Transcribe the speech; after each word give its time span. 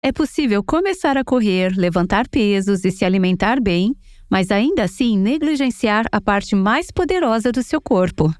É 0.00 0.12
possível 0.12 0.62
começar 0.62 1.16
a 1.16 1.24
correr, 1.24 1.72
levantar 1.76 2.28
pesos 2.28 2.84
e 2.84 2.90
se 2.90 3.04
alimentar 3.04 3.60
bem, 3.60 3.96
mas 4.30 4.52
ainda 4.52 4.84
assim 4.84 5.18
negligenciar 5.18 6.04
a 6.12 6.20
parte 6.20 6.54
mais 6.54 6.92
poderosa 6.92 7.50
do 7.50 7.64
seu 7.64 7.80
corpo. 7.80 8.32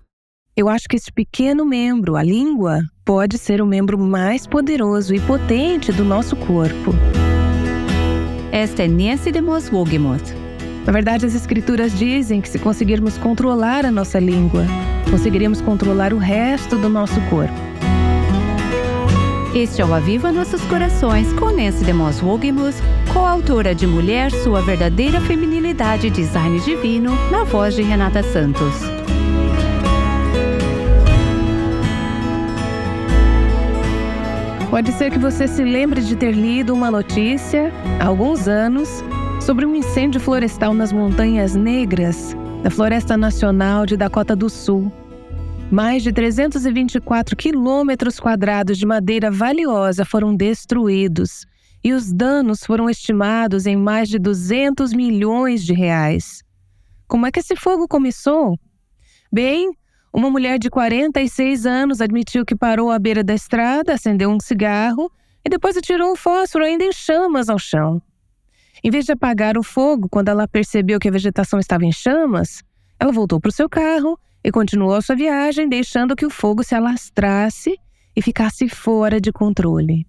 Eu 0.57 0.69
acho 0.69 0.89
que 0.89 0.95
esse 0.95 1.13
pequeno 1.13 1.65
membro, 1.65 2.15
a 2.15 2.23
língua, 2.23 2.81
pode 3.05 3.39
ser 3.39 3.61
o 3.61 3.67
membro 3.67 3.99
mais 3.99 4.47
poderoso 4.47 5.13
e 5.13 5.21
potente 5.21 5.91
do 5.91 6.05
nosso 6.05 6.37
corpo. 6.37 6.93
Esta 8.53 8.85
é 8.85 8.89
Nancy 8.89 9.33
DeMoss 9.33 9.69
Wogemuth. 9.73 10.33
Na 10.87 10.93
verdade, 10.93 11.27
as 11.27 11.35
escrituras 11.35 11.93
dizem 11.99 12.41
que 12.41 12.49
se 12.49 12.61
conseguirmos 12.61 13.19
controlar 13.19 13.85
a 13.85 13.91
nossa 13.91 14.21
língua, 14.21 14.65
conseguiremos 15.11 15.61
controlar 15.61 16.15
o 16.15 16.19
resto 16.19 16.79
do 16.79 16.89
nosso 16.89 17.21
corpo. 17.29 17.78
Este 19.59 19.83
é 19.83 19.85
o 19.85 19.93
Aviva 19.93 20.31
Nossos 20.31 20.63
Corações 20.67 21.33
com 21.33 21.47
Nancy 21.47 21.85
DeMoss 21.85 22.23
Wogemuth, 22.23 22.77
coautora 23.13 23.75
de 23.75 23.89
Mulher, 23.89 24.31
Sua 24.31 24.63
Verdadeira 24.63 25.21
Feminilidade 25.21 26.07
e 26.07 26.11
Design 26.11 26.61
Divino, 26.61 27.11
na 27.29 27.43
voz 27.43 27.75
de 27.75 27.83
Renata 27.83 28.23
Santos. 28.23 28.73
Pode 34.71 34.93
ser 34.93 35.11
que 35.11 35.19
você 35.19 35.49
se 35.49 35.65
lembre 35.65 36.03
de 36.03 36.15
ter 36.15 36.31
lido 36.31 36.73
uma 36.73 36.89
notícia 36.89 37.73
há 37.99 38.07
alguns 38.07 38.47
anos 38.47 39.03
sobre 39.41 39.67
um 39.67 39.75
incêndio 39.75 40.21
florestal 40.21 40.73
nas 40.73 40.93
Montanhas 40.93 41.57
Negras, 41.57 42.37
da 42.63 42.71
Floresta 42.71 43.17
Nacional 43.17 43.85
de 43.85 43.97
Dakota 43.97 44.37
do 44.37 44.49
Sul. 44.49 44.93
Mais 45.71 46.03
de 46.03 46.11
324 46.11 47.37
quilômetros 47.37 48.19
quadrados 48.19 48.79
de 48.79 48.87
madeira 48.87 49.31
valiosa 49.31 50.03
foram 50.03 50.35
destruídos 50.35 51.45
e 51.85 51.93
os 51.93 52.11
danos 52.11 52.65
foram 52.65 52.89
estimados 52.89 53.67
em 53.67 53.77
mais 53.77 54.09
de 54.09 54.19
200 54.19 54.95
milhões 54.95 55.63
de 55.63 55.75
reais. 55.75 56.43
Como 57.07 57.27
é 57.27 57.31
que 57.31 57.41
esse 57.41 57.55
fogo 57.55 57.87
começou? 57.87 58.59
Bem, 59.31 59.71
uma 60.11 60.31
mulher 60.31 60.59
de 60.59 60.71
46 60.71 61.67
anos 61.67 62.01
admitiu 62.01 62.47
que 62.47 62.57
parou 62.57 62.91
à 62.91 62.99
beira 62.99 63.23
da 63.23 63.35
estrada, 63.35 63.93
acendeu 63.93 64.31
um 64.31 64.41
cigarro 64.41 65.13
e 65.45 65.51
depois 65.51 65.77
atirou 65.77 66.13
um 66.13 66.17
fósforo 66.17 66.65
ainda 66.65 66.83
em 66.83 66.93
chamas 66.95 67.51
ao 67.51 67.59
chão. 67.59 68.01
Em 68.83 68.91
vez 68.91 69.05
de 69.05 69.13
apagar 69.13 69.59
o 69.59 69.63
fogo 69.63 70.09
quando 70.09 70.29
ela 70.31 70.49
percebeu 70.49 70.99
que 70.99 71.09
a 71.09 71.13
vegetação 71.13 71.59
estava 71.61 71.85
em 71.85 71.93
chamas, 71.93 72.63
ela 72.99 73.13
voltou 73.13 73.39
para 73.39 73.51
o 73.51 73.53
seu 73.53 73.69
carro 73.69 74.19
e 74.43 74.51
continuou 74.51 75.01
sua 75.03 75.17
viagem, 75.17 75.69
deixando 75.69 76.17
que 76.17 76.27
o 76.27 76.31
fogo 76.31 76.63
se 76.63 76.75
alastrasse 76.75 77.79
e 78.15 78.23
ficasse 78.23 78.69
fora 78.69 79.21
de 79.21 79.33
controle. 79.33 80.07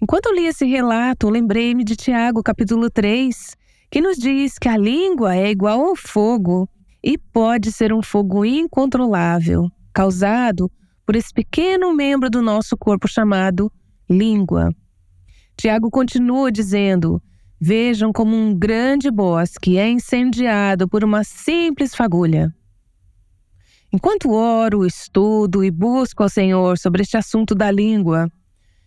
Enquanto 0.00 0.32
li 0.32 0.46
esse 0.46 0.64
relato, 0.66 1.30
lembrei-me 1.30 1.84
de 1.84 1.94
Tiago, 1.94 2.42
capítulo 2.42 2.90
3, 2.90 3.56
que 3.90 4.00
nos 4.00 4.16
diz 4.16 4.58
que 4.58 4.68
a 4.68 4.76
língua 4.76 5.36
é 5.36 5.50
igual 5.50 5.84
ao 5.84 5.94
fogo 5.94 6.68
e 7.02 7.16
pode 7.16 7.70
ser 7.70 7.92
um 7.92 8.02
fogo 8.02 8.44
incontrolável, 8.44 9.70
causado 9.92 10.70
por 11.04 11.16
esse 11.16 11.32
pequeno 11.32 11.94
membro 11.94 12.30
do 12.30 12.40
nosso 12.40 12.76
corpo 12.76 13.06
chamado 13.06 13.70
língua. 14.08 14.74
Tiago 15.56 15.90
continua 15.90 16.50
dizendo: 16.50 17.22
Vejam 17.60 18.12
como 18.12 18.34
um 18.34 18.54
grande 18.54 19.10
bosque 19.10 19.78
é 19.78 19.88
incendiado 19.88 20.88
por 20.88 21.04
uma 21.04 21.22
simples 21.22 21.94
fagulha. 21.94 22.52
Enquanto 23.94 24.30
oro, 24.30 24.86
estudo 24.86 25.62
e 25.62 25.70
busco 25.70 26.22
ao 26.22 26.28
Senhor 26.28 26.78
sobre 26.78 27.02
este 27.02 27.18
assunto 27.18 27.54
da 27.54 27.70
língua, 27.70 28.26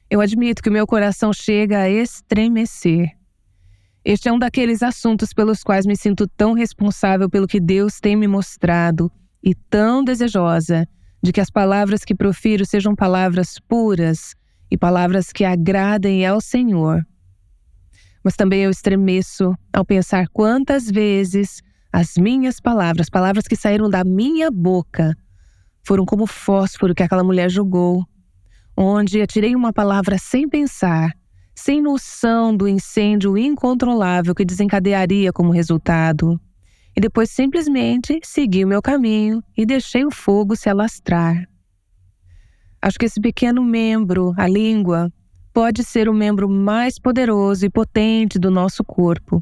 eu 0.10 0.20
admito 0.20 0.64
que 0.64 0.70
meu 0.72 0.88
coração 0.88 1.32
chega 1.32 1.82
a 1.82 1.90
estremecer. 1.90 3.12
Este 4.04 4.30
é 4.30 4.34
um 4.34 4.40
daqueles 4.40 4.82
assuntos 4.82 5.32
pelos 5.32 5.62
quais 5.62 5.86
me 5.86 5.96
sinto 5.96 6.28
tão 6.28 6.54
responsável 6.54 7.30
pelo 7.30 7.46
que 7.46 7.60
Deus 7.60 8.00
tem 8.00 8.16
me 8.16 8.28
mostrado 8.28 9.12
e 9.44 9.54
tão 9.54 10.04
desejosa 10.04 10.88
de 11.22 11.32
que 11.32 11.42
as 11.42 11.52
palavras 11.52 12.04
que 12.04 12.16
profiro 12.16 12.66
sejam 12.66 12.96
palavras 12.96 13.60
puras 13.68 14.34
e 14.72 14.78
palavras 14.78 15.32
que 15.32 15.46
agradem 15.46 16.26
ao 16.26 16.42
Senhor. 16.42 17.06
Mas 18.24 18.36
também 18.36 18.62
eu 18.62 18.72
estremeço 18.72 19.54
ao 19.72 19.86
pensar 19.86 20.28
quantas 20.30 20.90
vezes 20.90 21.62
as 21.96 22.18
minhas 22.18 22.60
palavras, 22.60 23.10
palavras 23.10 23.48
que 23.48 23.56
saíram 23.56 23.90
da 23.90 24.04
minha 24.04 24.52
boca, 24.52 25.16
foram 25.82 26.06
como 26.06 26.28
fósforo 26.28 26.94
que 26.94 27.02
aquela 27.02 27.24
mulher 27.24 27.50
jogou, 27.50 28.06
onde 28.76 29.22
atirei 29.22 29.56
uma 29.56 29.72
palavra 29.72 30.18
sem 30.18 30.50
pensar, 30.50 31.14
sem 31.56 31.82
noção 31.82 32.54
do 32.54 32.68
incêndio 32.68 33.38
incontrolável 33.38 34.36
que 34.36 34.44
desencadearia 34.44 35.32
como 35.32 35.54
resultado. 35.54 36.38
E 36.98 37.00
depois 37.00 37.32
simplesmente 37.32 38.20
segui 38.24 38.66
o 38.66 38.68
meu 38.68 38.82
caminho 38.82 39.42
e 39.56 39.66
deixei 39.66 40.04
o 40.04 40.12
fogo 40.12 40.54
se 40.54 40.70
alastrar. 40.70 41.48
Acho 42.82 43.00
que 43.00 43.06
esse 43.06 43.22
pequeno 43.22 43.64
membro, 43.64 44.34
a 44.36 44.50
língua, 44.50 45.10
pode 45.54 45.82
ser 45.82 46.10
o 46.10 46.14
membro 46.14 46.50
mais 46.50 47.00
poderoso 47.00 47.66
e 47.66 47.70
potente 47.70 48.38
do 48.38 48.52
nosso 48.52 48.84
corpo. 48.84 49.42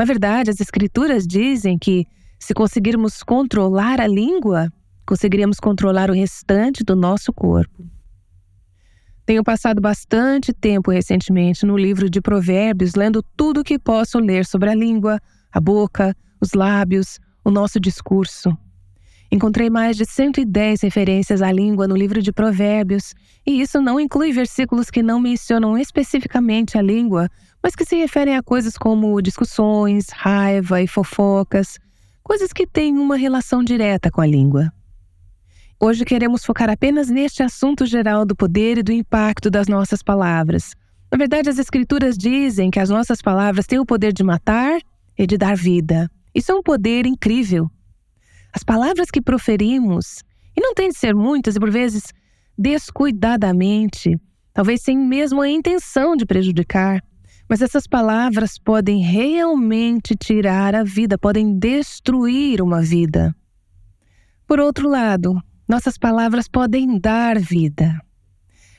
Na 0.00 0.06
verdade, 0.06 0.48
as 0.48 0.58
Escrituras 0.62 1.26
dizem 1.26 1.78
que, 1.78 2.06
se 2.38 2.54
conseguirmos 2.54 3.22
controlar 3.22 4.00
a 4.00 4.06
língua, 4.06 4.72
conseguiríamos 5.04 5.60
controlar 5.60 6.08
o 6.08 6.14
restante 6.14 6.82
do 6.82 6.96
nosso 6.96 7.34
corpo. 7.34 7.84
Tenho 9.26 9.44
passado 9.44 9.78
bastante 9.78 10.54
tempo 10.54 10.90
recentemente 10.90 11.66
no 11.66 11.76
livro 11.76 12.08
de 12.08 12.18
Provérbios, 12.18 12.94
lendo 12.94 13.22
tudo 13.36 13.60
o 13.60 13.62
que 13.62 13.78
posso 13.78 14.18
ler 14.18 14.46
sobre 14.46 14.70
a 14.70 14.74
língua, 14.74 15.20
a 15.52 15.60
boca, 15.60 16.16
os 16.40 16.54
lábios, 16.54 17.20
o 17.44 17.50
nosso 17.50 17.78
discurso. 17.78 18.56
Encontrei 19.32 19.70
mais 19.70 19.96
de 19.96 20.04
110 20.04 20.82
referências 20.82 21.40
à 21.40 21.52
língua 21.52 21.86
no 21.86 21.94
livro 21.96 22.20
de 22.20 22.32
Provérbios, 22.32 23.14
e 23.46 23.60
isso 23.60 23.80
não 23.80 24.00
inclui 24.00 24.32
versículos 24.32 24.90
que 24.90 25.04
não 25.04 25.20
mencionam 25.20 25.78
especificamente 25.78 26.76
a 26.76 26.82
língua, 26.82 27.28
mas 27.62 27.76
que 27.76 27.84
se 27.84 27.94
referem 27.94 28.36
a 28.36 28.42
coisas 28.42 28.76
como 28.76 29.22
discussões, 29.22 30.08
raiva 30.10 30.82
e 30.82 30.88
fofocas, 30.88 31.78
coisas 32.24 32.52
que 32.52 32.66
têm 32.66 32.98
uma 32.98 33.16
relação 33.16 33.62
direta 33.62 34.10
com 34.10 34.20
a 34.20 34.26
língua. 34.26 34.72
Hoje 35.78 36.04
queremos 36.04 36.44
focar 36.44 36.68
apenas 36.68 37.08
neste 37.08 37.42
assunto 37.42 37.86
geral 37.86 38.26
do 38.26 38.34
poder 38.34 38.78
e 38.78 38.82
do 38.82 38.92
impacto 38.92 39.48
das 39.48 39.68
nossas 39.68 40.02
palavras. 40.02 40.74
Na 41.10 41.16
verdade, 41.16 41.48
as 41.48 41.58
Escrituras 41.58 42.18
dizem 42.18 42.68
que 42.68 42.80
as 42.80 42.90
nossas 42.90 43.22
palavras 43.22 43.66
têm 43.66 43.78
o 43.78 43.86
poder 43.86 44.12
de 44.12 44.24
matar 44.24 44.80
e 45.16 45.24
de 45.24 45.38
dar 45.38 45.56
vida. 45.56 46.10
Isso 46.34 46.50
é 46.50 46.54
um 46.54 46.62
poder 46.62 47.06
incrível. 47.06 47.70
As 48.52 48.62
palavras 48.62 49.10
que 49.10 49.20
proferimos, 49.20 50.24
e 50.56 50.60
não 50.60 50.74
tem 50.74 50.88
de 50.88 50.98
ser 50.98 51.14
muitas 51.14 51.56
e 51.56 51.60
por 51.60 51.70
vezes 51.70 52.12
descuidadamente, 52.58 54.20
talvez 54.52 54.82
sem 54.82 54.98
mesmo 54.98 55.40
a 55.40 55.48
intenção 55.48 56.16
de 56.16 56.26
prejudicar, 56.26 57.02
mas 57.48 57.62
essas 57.62 57.86
palavras 57.86 58.58
podem 58.58 59.02
realmente 59.02 60.14
tirar 60.14 60.74
a 60.74 60.84
vida, 60.84 61.18
podem 61.18 61.58
destruir 61.58 62.62
uma 62.62 62.80
vida. 62.80 63.34
Por 64.46 64.60
outro 64.60 64.88
lado, 64.88 65.40
nossas 65.68 65.96
palavras 65.96 66.48
podem 66.48 66.98
dar 66.98 67.38
vida. 67.38 68.00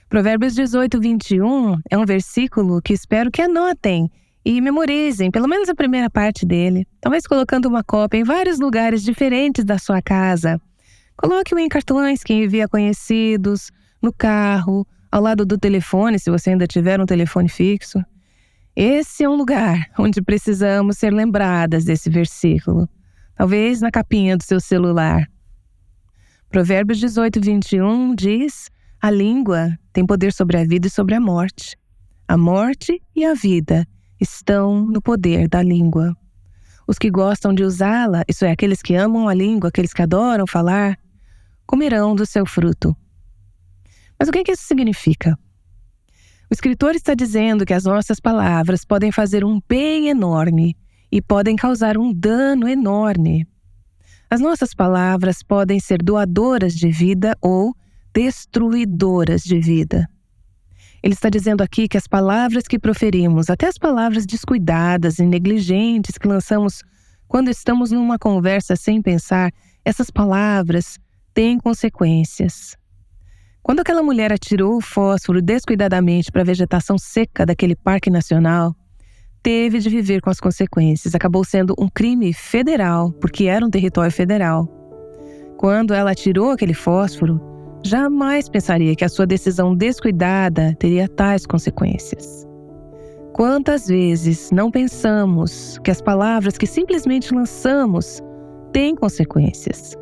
Provérbios 0.07 0.53
18, 0.55 0.99
21 0.99 1.79
é 1.89 1.97
um 1.97 2.05
versículo 2.05 2.81
que 2.81 2.93
espero 2.93 3.31
que 3.31 3.41
anotem 3.41 4.11
e 4.43 4.59
memorizem 4.59 5.29
pelo 5.29 5.47
menos 5.47 5.69
a 5.69 5.75
primeira 5.75 6.09
parte 6.09 6.45
dele, 6.45 6.87
talvez 6.99 7.27
colocando 7.27 7.67
uma 7.67 7.83
cópia 7.83 8.17
em 8.17 8.23
vários 8.23 8.59
lugares 8.59 9.03
diferentes 9.03 9.63
da 9.63 9.77
sua 9.77 10.01
casa. 10.01 10.59
Coloque-o 11.15 11.59
em 11.59 11.69
cartões 11.69 12.23
que 12.23 12.33
envia 12.33 12.67
conhecidos, 12.67 13.71
no 14.01 14.11
carro, 14.11 14.85
ao 15.11 15.21
lado 15.21 15.45
do 15.45 15.57
telefone, 15.57 16.17
se 16.17 16.31
você 16.31 16.51
ainda 16.51 16.65
tiver 16.65 16.99
um 16.99 17.05
telefone 17.05 17.47
fixo. 17.47 18.03
Esse 18.75 19.23
é 19.23 19.29
um 19.29 19.35
lugar 19.35 19.91
onde 19.99 20.21
precisamos 20.21 20.97
ser 20.97 21.13
lembradas 21.13 21.85
desse 21.85 22.09
versículo, 22.09 22.89
talvez 23.35 23.81
na 23.81 23.91
capinha 23.91 24.35
do 24.35 24.43
seu 24.43 24.59
celular. 24.59 25.27
Provérbios 26.49 26.97
18, 26.99 27.39
21 27.39 28.15
diz: 28.15 28.69
A 28.99 29.11
língua 29.11 29.77
tem 29.93 30.05
poder 30.05 30.33
sobre 30.33 30.57
a 30.57 30.65
vida 30.65 30.87
e 30.87 30.89
sobre 30.89 31.13
a 31.13 31.19
morte. 31.19 31.77
A 32.27 32.37
morte 32.37 33.01
e 33.15 33.25
a 33.25 33.33
vida 33.33 33.85
estão 34.21 34.85
no 34.85 35.01
poder 35.01 35.49
da 35.49 35.63
língua. 35.63 36.15
Os 36.87 36.97
que 36.97 37.09
gostam 37.09 37.53
de 37.53 37.63
usá-la, 37.63 38.23
isso 38.27 38.45
é, 38.45 38.51
aqueles 38.51 38.81
que 38.81 38.95
amam 38.95 39.27
a 39.27 39.33
língua, 39.33 39.69
aqueles 39.69 39.93
que 39.93 40.01
adoram 40.01 40.45
falar, 40.45 40.97
comerão 41.65 42.15
do 42.15 42.25
seu 42.25 42.45
fruto. 42.45 42.95
Mas 44.19 44.29
o 44.29 44.31
que, 44.31 44.43
que 44.43 44.51
isso 44.51 44.63
significa? 44.63 45.37
O 46.49 46.53
escritor 46.53 46.95
está 46.95 47.13
dizendo 47.13 47.65
que 47.65 47.73
as 47.73 47.85
nossas 47.85 48.19
palavras 48.19 48.83
podem 48.85 49.11
fazer 49.11 49.43
um 49.43 49.59
bem 49.67 50.09
enorme 50.09 50.75
e 51.11 51.21
podem 51.21 51.55
causar 51.55 51.97
um 51.97 52.13
dano 52.13 52.67
enorme. 52.67 53.47
As 54.29 54.39
nossas 54.39 54.73
palavras 54.73 55.41
podem 55.41 55.79
ser 55.79 56.01
doadoras 56.03 56.73
de 56.73 56.91
vida 56.91 57.37
ou 57.41 57.75
destruidoras 58.13 59.43
de 59.43 59.59
vida. 59.59 60.07
Ele 61.03 61.13
está 61.13 61.29
dizendo 61.29 61.61
aqui 61.61 61.87
que 61.87 61.97
as 61.97 62.07
palavras 62.07 62.63
que 62.67 62.77
proferimos, 62.77 63.49
até 63.49 63.67
as 63.67 63.77
palavras 63.77 64.25
descuidadas 64.25 65.17
e 65.19 65.25
negligentes 65.25 66.17
que 66.17 66.27
lançamos 66.27 66.83
quando 67.27 67.49
estamos 67.49 67.91
numa 67.91 68.19
conversa 68.19 68.75
sem 68.75 69.01
pensar, 69.01 69.51
essas 69.83 70.11
palavras 70.11 70.99
têm 71.33 71.57
consequências. 71.57 72.75
Quando 73.63 73.79
aquela 73.79 74.03
mulher 74.03 74.33
atirou 74.33 74.77
o 74.77 74.81
fósforo 74.81 75.41
descuidadamente 75.41 76.31
para 76.31 76.41
a 76.41 76.45
vegetação 76.45 76.97
seca 76.97 77.45
daquele 77.45 77.75
parque 77.75 78.09
nacional, 78.09 78.75
teve 79.41 79.79
de 79.79 79.89
viver 79.89 80.21
com 80.21 80.29
as 80.29 80.39
consequências. 80.39 81.15
Acabou 81.15 81.43
sendo 81.43 81.73
um 81.79 81.87
crime 81.87 82.33
federal, 82.33 83.11
porque 83.13 83.45
era 83.45 83.65
um 83.65 83.69
território 83.69 84.11
federal. 84.11 84.67
Quando 85.57 85.93
ela 85.93 86.11
atirou 86.11 86.51
aquele 86.51 86.73
fósforo, 86.73 87.39
jamais 87.83 88.47
pensaria 88.49 88.95
que 88.95 89.05
a 89.05 89.09
sua 89.09 89.25
decisão 89.25 89.75
descuidada 89.75 90.75
teria 90.79 91.07
tais 91.07 91.45
consequências. 91.45 92.47
Quantas 93.33 93.87
vezes 93.87 94.51
não 94.51 94.69
pensamos 94.69 95.79
que 95.83 95.91
as 95.91 96.01
palavras 96.01 96.57
que 96.57 96.67
simplesmente 96.67 97.33
lançamos 97.33 98.21
têm 98.73 98.95
consequências? 98.95 99.95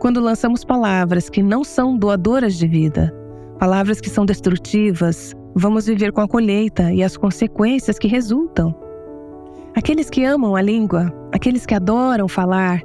Quando 0.00 0.20
lançamos 0.20 0.64
palavras 0.64 1.28
que 1.28 1.42
não 1.42 1.64
são 1.64 1.96
doadoras 1.96 2.56
de 2.56 2.66
vida, 2.66 3.14
palavras 3.58 4.00
que 4.00 4.08
são 4.08 4.24
destrutivas, 4.24 5.34
vamos 5.54 5.86
viver 5.86 6.12
com 6.12 6.20
a 6.20 6.28
colheita 6.28 6.92
e 6.92 7.02
as 7.02 7.16
consequências 7.16 7.98
que 7.98 8.08
resultam. 8.08 8.74
Aqueles 9.74 10.10
que 10.10 10.24
amam 10.24 10.56
a 10.56 10.62
língua, 10.62 11.12
aqueles 11.32 11.64
que 11.66 11.74
adoram 11.74 12.28
falar, 12.28 12.80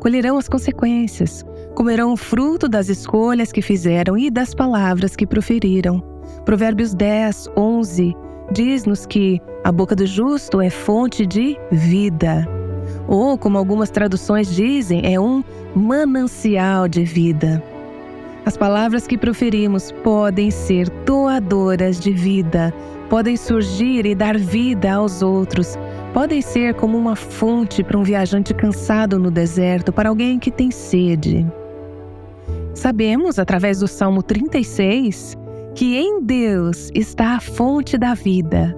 colherão 0.00 0.38
as 0.38 0.48
consequências, 0.48 1.44
comerão 1.76 2.14
o 2.14 2.16
fruto 2.16 2.68
das 2.68 2.88
escolhas 2.88 3.52
que 3.52 3.60
fizeram 3.60 4.16
e 4.16 4.30
das 4.30 4.54
palavras 4.54 5.14
que 5.14 5.26
proferiram. 5.26 6.02
Provérbios 6.44 6.94
10, 6.94 7.50
11 7.54 8.16
diz-nos 8.50 9.04
que 9.04 9.40
a 9.62 9.70
boca 9.70 9.94
do 9.94 10.06
justo 10.06 10.60
é 10.60 10.70
fonte 10.70 11.26
de 11.26 11.58
vida. 11.70 12.48
Ou, 13.06 13.36
como 13.36 13.58
algumas 13.58 13.90
traduções 13.90 14.54
dizem, 14.54 15.02
é 15.04 15.20
um 15.20 15.44
manancial 15.74 16.88
de 16.88 17.04
vida. 17.04 17.62
As 18.46 18.56
palavras 18.56 19.06
que 19.06 19.18
proferimos 19.18 19.92
podem 20.02 20.50
ser 20.50 20.88
doadoras 21.04 22.00
de 22.00 22.12
vida, 22.12 22.72
podem 23.10 23.36
surgir 23.36 24.06
e 24.06 24.14
dar 24.14 24.38
vida 24.38 24.92
aos 24.94 25.20
outros, 25.20 25.76
podem 26.14 26.40
ser 26.40 26.74
como 26.74 26.96
uma 26.96 27.16
fonte 27.16 27.82
para 27.84 27.98
um 27.98 28.02
viajante 28.02 28.54
cansado 28.54 29.18
no 29.18 29.30
deserto, 29.30 29.92
para 29.92 30.08
alguém 30.08 30.38
que 30.38 30.50
tem 30.50 30.70
sede. 30.70 31.44
Sabemos, 32.76 33.38
através 33.38 33.80
do 33.80 33.88
Salmo 33.88 34.22
36, 34.22 35.34
que 35.74 35.96
em 35.96 36.22
Deus 36.22 36.90
está 36.94 37.36
a 37.36 37.40
fonte 37.40 37.96
da 37.96 38.12
vida. 38.12 38.76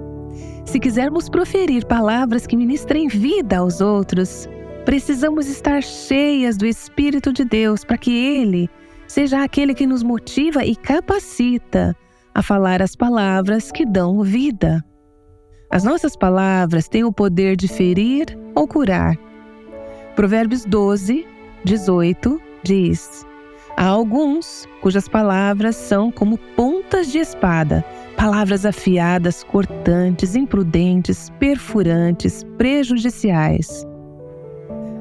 Se 0.65 0.79
quisermos 0.79 1.29
proferir 1.29 1.85
palavras 1.85 2.47
que 2.47 2.57
ministrem 2.57 3.09
vida 3.09 3.59
aos 3.59 3.81
outros, 3.81 4.49
precisamos 4.85 5.49
estar 5.49 5.83
cheias 5.83 6.57
do 6.57 6.65
Espírito 6.65 7.33
de 7.33 7.45
Deus 7.45 7.85
para 7.85 7.99
que 7.99 8.13
Ele 8.13 8.71
seja 9.09 9.43
aquele 9.43 9.75
que 9.75 9.87
nos 9.87 10.05
motiva 10.05 10.65
e 10.65 10.77
capacita 10.77 11.93
a 12.33 12.41
falar 12.41 12.81
as 12.81 12.95
palavras 12.95 13.73
que 13.73 13.85
dão 13.85 14.23
vida. 14.23 14.81
As 15.73 15.83
nossas 15.83 16.15
palavras 16.15 16.89
têm 16.89 17.03
o 17.03 17.13
poder 17.13 17.57
de 17.57 17.67
ferir 17.67 18.27
ou 18.55 18.69
curar. 18.69 19.17
Provérbios 20.15 20.65
12, 20.65 21.27
18 21.65 22.41
diz: 22.63 23.27
Há 23.81 23.87
alguns 23.87 24.67
cujas 24.81 25.07
palavras 25.07 25.77
são 25.77 26.11
como 26.11 26.37
pontas 26.57 27.13
de 27.13 27.19
espada, 27.19 27.85
palavras 28.17 28.67
afiadas, 28.67 29.45
cortantes, 29.45 30.35
imprudentes, 30.35 31.31
perfurantes, 31.39 32.43
prejudiciais. 32.59 33.87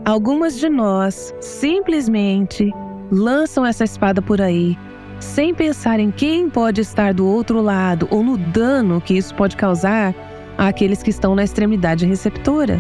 Algumas 0.06 0.60
de 0.60 0.70
nós 0.70 1.34
simplesmente 1.42 2.72
lançam 3.12 3.66
essa 3.66 3.84
espada 3.84 4.22
por 4.22 4.40
aí, 4.40 4.78
sem 5.20 5.56
pensar 5.56 6.00
em 6.00 6.12
quem 6.12 6.48
pode 6.48 6.80
estar 6.82 7.16
do 7.16 7.26
outro 7.26 7.60
lado 7.60 8.08
ou 8.12 8.22
no 8.22 8.38
dano 8.38 9.02
que 9.02 9.18
isso 9.18 9.34
pode 9.34 9.58
causar 9.58 10.14
àqueles 10.56 11.02
que 11.02 11.10
estão 11.10 11.34
na 11.34 11.44
extremidade 11.44 12.06
receptora. 12.06 12.80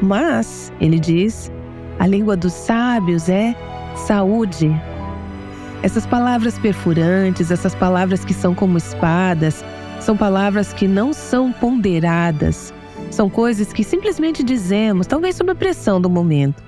Mas, 0.00 0.72
ele 0.80 0.98
diz, 0.98 1.52
a 1.98 2.06
língua 2.06 2.38
dos 2.38 2.54
sábios 2.54 3.28
é 3.28 3.54
saúde. 3.94 4.74
Essas 5.84 6.06
palavras 6.06 6.58
perfurantes, 6.58 7.50
essas 7.50 7.74
palavras 7.74 8.24
que 8.24 8.32
são 8.32 8.54
como 8.54 8.78
espadas, 8.78 9.62
são 10.00 10.16
palavras 10.16 10.72
que 10.72 10.88
não 10.88 11.12
são 11.12 11.52
ponderadas. 11.52 12.72
São 13.10 13.28
coisas 13.28 13.70
que 13.70 13.84
simplesmente 13.84 14.42
dizemos, 14.42 15.06
talvez 15.06 15.36
sob 15.36 15.52
a 15.52 15.54
pressão 15.54 16.00
do 16.00 16.08
momento. 16.08 16.64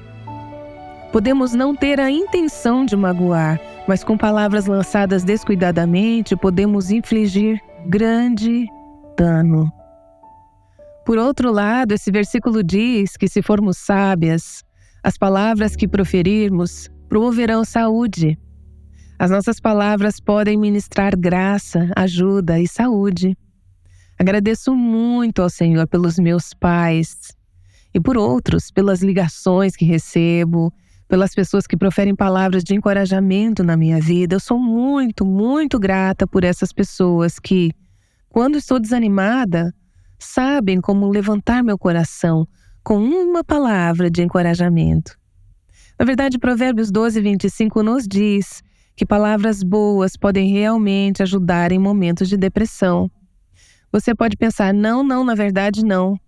Podemos 1.13 1.55
não 1.55 1.75
ter 1.75 1.99
a 1.99 2.11
intenção 2.11 2.85
de 2.85 2.95
magoar, 2.95 3.59
mas 3.89 4.05
com 4.05 4.19
palavras 4.19 4.67
lançadas 4.67 5.25
descuidadamente 5.25 6.37
podemos 6.37 6.91
infligir 6.91 7.59
grande 7.87 8.67
dano. 9.17 9.73
Por 11.07 11.17
outro 11.17 11.51
lado, 11.51 11.95
esse 11.95 12.11
versículo 12.11 12.63
diz 12.63 13.17
que 13.17 13.29
se 13.29 13.41
formos 13.41 13.79
sábias, 13.79 14.63
as 15.03 15.17
palavras 15.17 15.75
que 15.75 15.89
proferirmos 15.89 16.91
promoverão 17.09 17.65
saúde. 17.65 18.39
As 19.19 19.31
nossas 19.31 19.59
palavras 19.59 20.21
podem 20.21 20.59
ministrar 20.59 21.19
graça, 21.19 21.91
ajuda 21.97 22.61
e 22.61 22.69
saúde. 22.69 23.37
Agradeço 24.19 24.75
muito 24.75 25.41
ao 25.41 25.49
Senhor 25.49 25.87
pelos 25.89 26.19
meus 26.19 26.53
pais 26.53 27.35
e 27.95 28.01
por 28.01 28.19
outros, 28.19 28.71
pelas 28.71 29.01
ligações 29.03 29.75
que 29.75 29.87
recebo, 29.87 30.71
pelas 31.09 31.35
pessoas 31.35 31.67
que 31.67 31.79
proferem 31.79 32.15
palavras 32.15 32.63
de 32.63 32.75
encorajamento 32.75 33.65
na 33.65 33.75
minha 33.75 33.99
vida. 34.01 34.35
Eu 34.35 34.41
sou 34.41 34.59
muito, 34.59 35.25
muito 35.25 35.79
grata 35.79 36.27
por 36.27 36.45
essas 36.45 36.71
pessoas 36.71 37.39
que, 37.39 37.73
quando 38.29 38.59
estou 38.59 38.79
desanimada, 38.79 39.75
sabem 40.19 40.79
como 40.79 41.09
levantar 41.09 41.65
meu 41.65 41.79
coração 41.79 42.47
com 42.85 42.99
uma 42.99 43.43
palavra 43.43 44.11
de 44.11 44.23
encorajamento. 44.23 45.19
Na 45.99 46.05
verdade, 46.05 46.39
Provérbios 46.39 46.91
12, 46.91 47.19
25 47.23 47.83
nos 47.83 48.07
diz 48.07 48.63
que 48.97 49.05
palavras 49.05 49.63
boas 49.63 50.17
podem 50.17 50.51
realmente 50.51 51.23
ajudar 51.23 51.71
em 51.71 51.79
momentos 51.79 52.29
de 52.29 52.37
depressão. 52.37 53.11
Você 53.93 54.15
pode 54.15 54.37
pensar, 54.37 54.73
não, 54.73 55.05
não, 55.05 55.23
na 55.23 55.35
verdade 55.35 55.85
não. 55.85 56.19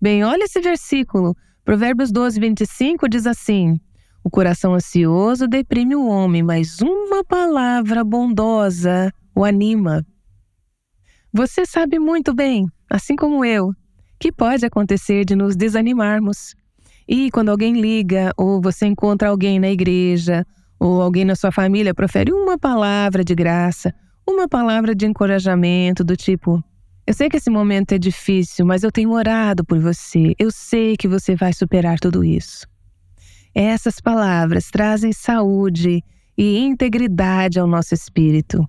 Bem, 0.00 0.22
olha 0.24 0.44
esse 0.44 0.60
versículo. 0.60 1.36
Provérbios 1.64 2.12
12, 2.12 2.38
25 2.38 3.08
diz 3.08 3.26
assim: 3.26 3.80
O 4.22 4.30
coração 4.30 4.74
ansioso 4.74 5.48
deprime 5.48 5.96
o 5.96 6.06
homem, 6.06 6.42
mas 6.42 6.80
uma 6.80 7.24
palavra 7.24 8.04
bondosa 8.04 9.12
o 9.34 9.44
anima. 9.44 10.06
Você 11.32 11.66
sabe 11.66 11.98
muito 11.98 12.32
bem, 12.32 12.66
assim 12.88 13.16
como 13.16 13.44
eu, 13.44 13.72
que 14.18 14.32
pode 14.32 14.64
acontecer 14.64 15.24
de 15.24 15.34
nos 15.34 15.56
desanimarmos. 15.56 16.54
E 17.06 17.30
quando 17.30 17.50
alguém 17.50 17.80
liga, 17.80 18.32
ou 18.36 18.60
você 18.60 18.86
encontra 18.86 19.28
alguém 19.28 19.58
na 19.58 19.68
igreja, 19.68 20.46
ou 20.78 21.02
alguém 21.02 21.24
na 21.24 21.34
sua 21.34 21.50
família 21.50 21.94
profere 21.94 22.32
uma 22.32 22.58
palavra 22.58 23.24
de 23.24 23.34
graça, 23.34 23.94
uma 24.26 24.48
palavra 24.48 24.94
de 24.94 25.06
encorajamento, 25.06 26.04
do 26.04 26.16
tipo: 26.16 26.62
Eu 27.06 27.14
sei 27.14 27.28
que 27.28 27.36
esse 27.36 27.50
momento 27.50 27.92
é 27.92 27.98
difícil, 27.98 28.64
mas 28.64 28.82
eu 28.82 28.92
tenho 28.92 29.10
orado 29.10 29.64
por 29.64 29.78
você, 29.78 30.34
eu 30.38 30.50
sei 30.50 30.96
que 30.96 31.08
você 31.08 31.34
vai 31.34 31.52
superar 31.52 31.98
tudo 31.98 32.24
isso. 32.24 32.66
Essas 33.54 34.00
palavras 34.00 34.70
trazem 34.70 35.12
saúde 35.12 36.04
e 36.36 36.58
integridade 36.58 37.58
ao 37.58 37.66
nosso 37.66 37.94
espírito. 37.94 38.68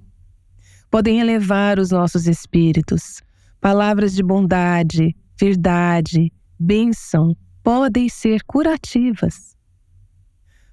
Podem 0.89 1.19
elevar 1.19 1.77
os 1.77 1.91
nossos 1.91 2.27
espíritos. 2.27 3.21
Palavras 3.61 4.15
de 4.15 4.23
bondade, 4.23 5.15
verdade, 5.39 6.31
bênção 6.57 7.35
podem 7.61 8.09
ser 8.09 8.41
curativas. 8.43 9.55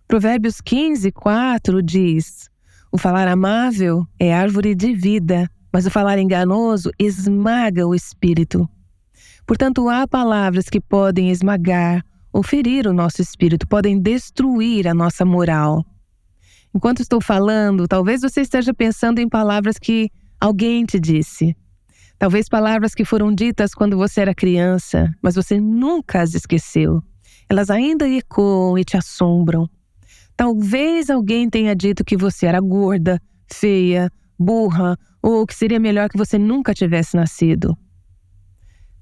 Provérbios 0.08 0.60
15, 0.60 1.10
4 1.10 1.82
diz: 1.82 2.48
O 2.92 2.98
falar 2.98 3.26
amável 3.26 4.06
é 4.20 4.32
árvore 4.32 4.72
de 4.72 4.94
vida, 4.94 5.50
mas 5.72 5.84
o 5.84 5.90
falar 5.90 6.16
enganoso 6.16 6.92
esmaga 6.96 7.84
o 7.84 7.92
espírito. 7.92 8.68
Portanto, 9.44 9.88
há 9.88 10.06
palavras 10.06 10.68
que 10.68 10.80
podem 10.80 11.30
esmagar 11.30 12.04
ou 12.32 12.42
ferir 12.42 12.86
o 12.86 12.92
nosso 12.92 13.20
espírito, 13.20 13.66
podem 13.66 14.00
destruir 14.00 14.86
a 14.86 14.94
nossa 14.94 15.24
moral. 15.24 15.84
Enquanto 16.72 17.00
estou 17.00 17.20
falando, 17.20 17.88
talvez 17.88 18.20
você 18.20 18.42
esteja 18.42 18.72
pensando 18.72 19.18
em 19.18 19.28
palavras 19.28 19.76
que 19.76 20.08
alguém 20.40 20.84
te 20.84 21.00
disse. 21.00 21.56
Talvez 22.16 22.48
palavras 22.48 22.94
que 22.94 23.04
foram 23.04 23.34
ditas 23.34 23.74
quando 23.74 23.96
você 23.96 24.20
era 24.20 24.34
criança, 24.34 25.12
mas 25.20 25.34
você 25.34 25.58
nunca 25.58 26.22
as 26.22 26.34
esqueceu. 26.34 27.02
Elas 27.48 27.70
ainda 27.70 28.08
ecoam 28.08 28.78
e 28.78 28.84
te 28.84 28.96
assombram. 28.96 29.68
Talvez 30.36 31.08
alguém 31.08 31.48
tenha 31.48 31.74
dito 31.74 32.04
que 32.04 32.16
você 32.16 32.46
era 32.46 32.60
gorda, 32.60 33.20
feia, 33.50 34.10
burra 34.38 34.98
ou 35.22 35.46
que 35.46 35.54
seria 35.54 35.80
melhor 35.80 36.08
que 36.08 36.18
você 36.18 36.38
nunca 36.38 36.74
tivesse 36.74 37.16
nascido. 37.16 37.76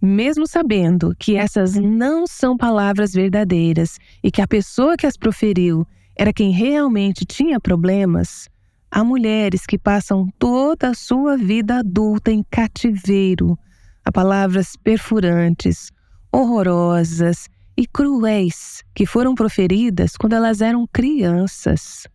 Mesmo 0.00 0.46
sabendo 0.46 1.14
que 1.18 1.36
essas 1.36 1.74
não 1.74 2.26
são 2.26 2.56
palavras 2.56 3.12
verdadeiras 3.12 3.98
e 4.22 4.30
que 4.30 4.42
a 4.42 4.46
pessoa 4.46 4.96
que 4.96 5.06
as 5.06 5.16
proferiu 5.16 5.86
era 6.16 6.32
quem 6.32 6.52
realmente 6.52 7.24
tinha 7.24 7.58
problemas, 7.58 8.48
há 8.90 9.02
mulheres 9.02 9.66
que 9.66 9.78
passam 9.78 10.28
toda 10.38 10.90
a 10.90 10.94
sua 10.94 11.36
vida 11.36 11.78
adulta 11.78 12.30
em 12.30 12.44
cativeiro 12.48 13.58
a 14.04 14.12
palavras 14.12 14.76
perfurantes, 14.76 15.90
horrorosas 16.30 17.48
e 17.76 17.86
cruéis 17.86 18.82
que 18.94 19.06
foram 19.06 19.34
proferidas 19.34 20.16
quando 20.16 20.34
elas 20.34 20.60
eram 20.60 20.86
crianças. 20.86 22.06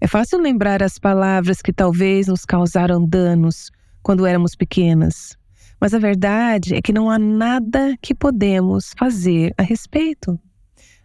É 0.00 0.06
fácil 0.06 0.40
lembrar 0.40 0.82
as 0.82 0.98
palavras 0.98 1.60
que 1.60 1.72
talvez 1.72 2.26
nos 2.26 2.44
causaram 2.44 3.06
danos 3.06 3.70
quando 4.02 4.26
éramos 4.26 4.54
pequenas, 4.54 5.36
mas 5.80 5.94
a 5.94 5.98
verdade 5.98 6.74
é 6.74 6.82
que 6.82 6.92
não 6.92 7.10
há 7.10 7.18
nada 7.18 7.96
que 8.00 8.14
podemos 8.14 8.92
fazer 8.98 9.52
a 9.56 9.62
respeito. 9.62 10.38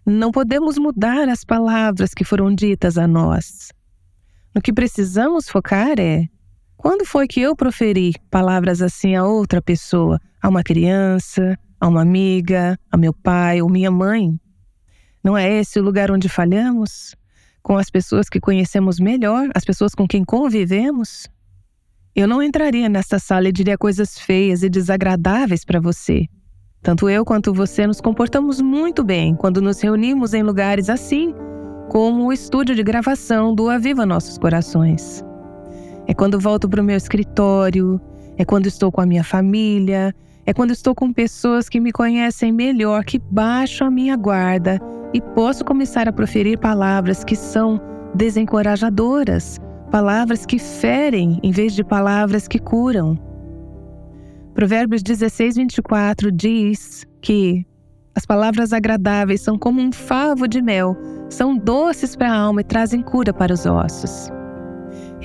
Não 0.05 0.31
podemos 0.31 0.77
mudar 0.77 1.27
as 1.29 1.43
palavras 1.43 2.13
que 2.13 2.23
foram 2.23 2.53
ditas 2.53 2.97
a 2.97 3.07
nós. 3.07 3.71
No 4.53 4.61
que 4.61 4.71
precisamos 4.71 5.49
focar 5.49 5.99
é: 5.99 6.27
quando 6.77 7.05
foi 7.05 7.27
que 7.27 7.41
eu 7.41 7.55
proferi 7.55 8.13
palavras 8.29 8.81
assim 8.81 9.15
a 9.15 9.25
outra 9.25 9.61
pessoa, 9.61 10.19
a 10.41 10.47
uma 10.47 10.63
criança, 10.63 11.57
a 11.85 11.89
uma 11.89 12.01
amiga, 12.01 12.77
a 12.91 12.97
meu 12.97 13.13
pai 13.13 13.61
ou 13.61 13.69
minha 13.69 13.91
mãe? 13.91 14.39
Não 15.23 15.37
é 15.37 15.51
esse 15.59 15.79
o 15.79 15.83
lugar 15.83 16.11
onde 16.11 16.29
falhamos? 16.29 17.15
com 17.65 17.79
as 17.79 17.89
pessoas 17.89 18.29
que 18.29 18.39
conhecemos 18.39 18.99
melhor, 18.99 19.49
as 19.55 19.65
pessoas 19.65 19.95
com 19.95 20.07
quem 20.07 20.23
convivemos? 20.23 21.27
Eu 22.15 22.27
não 22.27 22.43
entraria 22.43 22.87
nesta 22.87 23.17
sala 23.17 23.49
e 23.49 23.51
diria 23.51 23.75
coisas 23.75 24.19
feias 24.19 24.61
e 24.61 24.69
desagradáveis 24.69 25.65
para 25.65 25.79
você. 25.79 26.27
Tanto 26.83 27.09
eu 27.09 27.25
quanto 27.25 27.51
você 27.51 27.87
nos 27.87 27.99
comportamos 27.99 28.61
muito 28.61 29.03
bem 29.03 29.33
quando 29.33 29.63
nos 29.63 29.81
reunimos 29.81 30.35
em 30.35 30.43
lugares 30.43 30.91
assim, 30.91 31.33
como 31.89 32.27
o 32.27 32.31
estúdio 32.31 32.75
de 32.75 32.83
gravação 32.83 33.55
do 33.55 33.67
Aviva 33.67 34.05
Nossos 34.05 34.37
Corações. 34.37 35.23
É 36.05 36.13
quando 36.13 36.39
volto 36.39 36.69
para 36.69 36.81
o 36.83 36.85
meu 36.85 36.95
escritório, 36.95 37.99
é 38.37 38.45
quando 38.45 38.67
estou 38.67 38.91
com 38.91 39.01
a 39.01 39.07
minha 39.07 39.23
família, 39.23 40.13
é 40.45 40.53
quando 40.53 40.71
estou 40.71 40.93
com 40.93 41.11
pessoas 41.11 41.67
que 41.67 41.79
me 41.79 41.91
conhecem 41.91 42.51
melhor, 42.51 43.03
que 43.03 43.19
baixo 43.19 43.83
a 43.83 43.91
minha 43.91 44.15
guarda 44.15 44.79
e 45.13 45.19
posso 45.19 45.65
começar 45.65 46.07
a 46.07 46.13
proferir 46.13 46.59
palavras 46.59 47.23
que 47.23 47.35
são 47.35 47.81
desencorajadoras, 48.13 49.59
palavras 49.91 50.45
que 50.45 50.59
ferem 50.59 51.39
em 51.41 51.51
vez 51.51 51.73
de 51.73 51.83
palavras 51.83 52.47
que 52.47 52.59
curam. 52.59 53.17
Provérbios 54.53 55.01
16, 55.01 55.55
24 55.57 56.31
diz 56.31 57.05
que 57.21 57.65
as 58.15 58.25
palavras 58.25 58.71
agradáveis 58.71 59.41
são 59.41 59.57
como 59.57 59.81
um 59.81 59.91
favo 59.91 60.47
de 60.47 60.61
mel, 60.61 60.95
são 61.29 61.57
doces 61.57 62.15
para 62.15 62.31
a 62.31 62.37
alma 62.37 62.61
e 62.61 62.63
trazem 62.63 63.01
cura 63.01 63.33
para 63.33 63.53
os 63.53 63.65
ossos. 63.65 64.29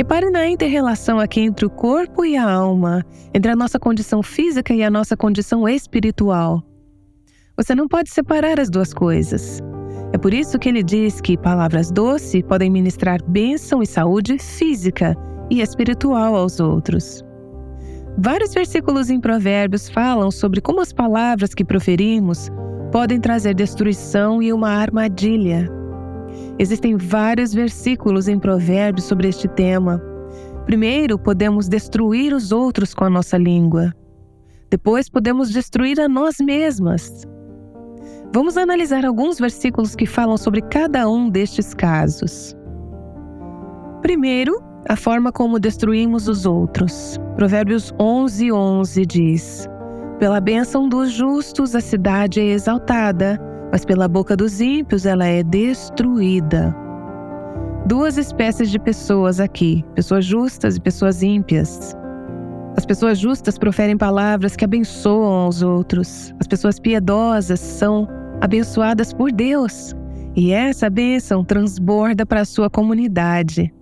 Repare 0.01 0.31
na 0.31 0.49
interrelação 0.49 1.21
aqui 1.21 1.43
entre 1.43 1.67
o 1.67 1.69
corpo 1.69 2.25
e 2.25 2.35
a 2.35 2.51
alma, 2.51 3.05
entre 3.35 3.53
a 3.53 3.55
nossa 3.55 3.79
condição 3.79 4.23
física 4.23 4.73
e 4.73 4.83
a 4.83 4.89
nossa 4.89 5.15
condição 5.15 5.69
espiritual. 5.69 6.63
Você 7.55 7.75
não 7.75 7.87
pode 7.87 8.09
separar 8.09 8.59
as 8.59 8.71
duas 8.71 8.95
coisas. 8.95 9.61
É 10.15 10.17
por 10.17 10.33
isso 10.33 10.59
que 10.59 10.71
ele 10.71 10.83
diz 10.83 11.21
que 11.21 11.37
palavras 11.37 11.91
doces 11.91 12.43
podem 12.45 12.71
ministrar 12.71 13.23
bênção 13.29 13.83
e 13.83 13.87
saúde 13.87 14.39
física 14.39 15.15
e 15.51 15.61
espiritual 15.61 16.35
aos 16.35 16.61
outros. 16.61 17.23
Vários 18.17 18.55
versículos 18.55 19.11
em 19.11 19.21
Provérbios 19.21 19.91
falam 19.91 20.31
sobre 20.31 20.63
como 20.63 20.81
as 20.81 20.95
palavras 20.95 21.53
que 21.53 21.63
proferimos 21.63 22.49
podem 22.91 23.21
trazer 23.21 23.53
destruição 23.53 24.43
e 24.43 24.51
uma 24.51 24.71
armadilha. 24.71 25.80
Existem 26.59 26.97
vários 26.97 27.55
versículos 27.55 28.29
em 28.29 28.39
Provérbios 28.39 29.07
sobre 29.07 29.29
este 29.29 29.49
tema. 29.49 30.01
Primeiro, 30.67 31.19
podemos 31.19 31.69
destruir 31.69 32.33
os 32.33 32.53
outros 32.53 32.95
com 32.95 33.05
a 33.05 33.11
nossa 33.11 33.37
língua. 33.37 33.95
Depois, 34.71 35.09
podemos 35.09 35.51
destruir 35.51 36.01
a 36.01 36.09
nós 36.09 36.37
mesmas. 36.41 37.27
Vamos 38.33 38.57
analisar 38.57 39.05
alguns 39.05 39.39
versículos 39.41 39.97
que 39.97 40.07
falam 40.07 40.37
sobre 40.37 40.61
cada 40.63 41.09
um 41.09 41.29
destes 41.29 41.75
casos. 41.75 42.55
Primeiro, 44.03 44.63
a 44.89 44.97
forma 44.97 45.33
como 45.33 45.59
destruímos 45.59 46.29
os 46.29 46.47
outros. 46.47 47.19
Provérbios 47.35 47.93
11, 47.99 48.53
11 48.53 49.07
diz: 49.07 49.69
Pela 50.19 50.41
bênção 50.41 50.89
dos 50.89 51.11
justos 51.11 51.75
a 51.75 51.81
cidade 51.81 52.41
é 52.41 52.45
exaltada, 52.45 53.41
mas 53.71 53.85
pela 53.85 54.09
boca 54.09 54.37
dos 54.37 54.61
ímpios 54.61 55.07
ela 55.07 55.27
é 55.27 55.43
destruída. 55.43 56.75
Duas 57.87 58.17
espécies 58.19 58.71
de 58.71 58.79
pessoas 58.79 59.41
aqui: 59.41 59.85
pessoas 59.95 60.25
justas 60.25 60.77
e 60.77 60.81
pessoas 60.81 61.23
ímpias. 61.23 61.95
As 62.77 62.87
pessoas 62.87 63.19
justas 63.19 63.59
proferem 63.59 63.97
palavras 63.97 64.55
que 64.57 64.65
abençoam 64.65 65.33
aos 65.33 65.63
outros. 65.63 66.33
As 66.39 66.47
pessoas 66.47 66.79
piedosas 66.79 67.61
são 67.61 68.09
abençoadas 68.41 69.13
por 69.13 69.33
Deus. 69.33 69.95
E 70.37 70.53
essa 70.53 70.89
bênção 70.89 71.45
transborda 71.45 72.25
para 72.25 72.43
a 72.43 72.45
sua 72.45 72.71
comunidade. 72.71 73.75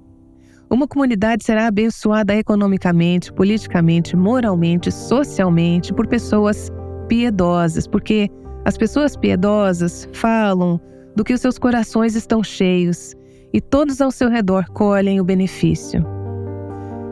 Uma 0.71 0.87
comunidade 0.87 1.45
será 1.45 1.67
abençoada 1.67 2.35
economicamente, 2.35 3.33
politicamente, 3.33 4.17
moralmente, 4.17 4.91
socialmente 4.91 5.93
por 5.93 6.07
pessoas 6.07 6.71
piedosas, 7.09 7.87
porque 7.87 8.31
as 8.69 8.77
pessoas 8.77 9.17
piedosas 9.17 10.07
falam 10.13 10.79
do 11.17 11.25
que 11.25 11.33
os 11.33 11.41
seus 11.41 11.59
corações 11.59 12.15
estão 12.15 12.45
cheios 12.45 13.15
e 13.51 13.63
todos 13.63 13.99
ao 13.99 14.11
seu 14.11 14.29
redor 14.29 14.67
colhem 14.75 15.19
o 15.19 15.25
benefício. 15.25 16.05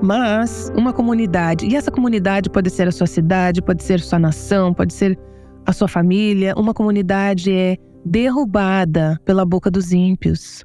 Mas 0.02 0.70
uma 0.76 0.92
comunidade, 0.92 1.64
e 1.64 1.74
essa 1.74 1.90
comunidade 1.90 2.50
pode 2.50 2.68
ser 2.68 2.86
a 2.86 2.92
sua 2.92 3.06
cidade, 3.06 3.62
pode 3.62 3.82
ser 3.82 4.00
sua 4.00 4.18
nação, 4.18 4.74
pode 4.74 4.92
ser 4.92 5.18
a 5.64 5.72
sua 5.72 5.88
família, 5.88 6.52
uma 6.58 6.74
comunidade 6.74 7.50
é 7.50 7.78
derrubada 8.04 9.18
pela 9.24 9.46
boca 9.46 9.70
dos 9.70 9.92
ímpios. 9.92 10.62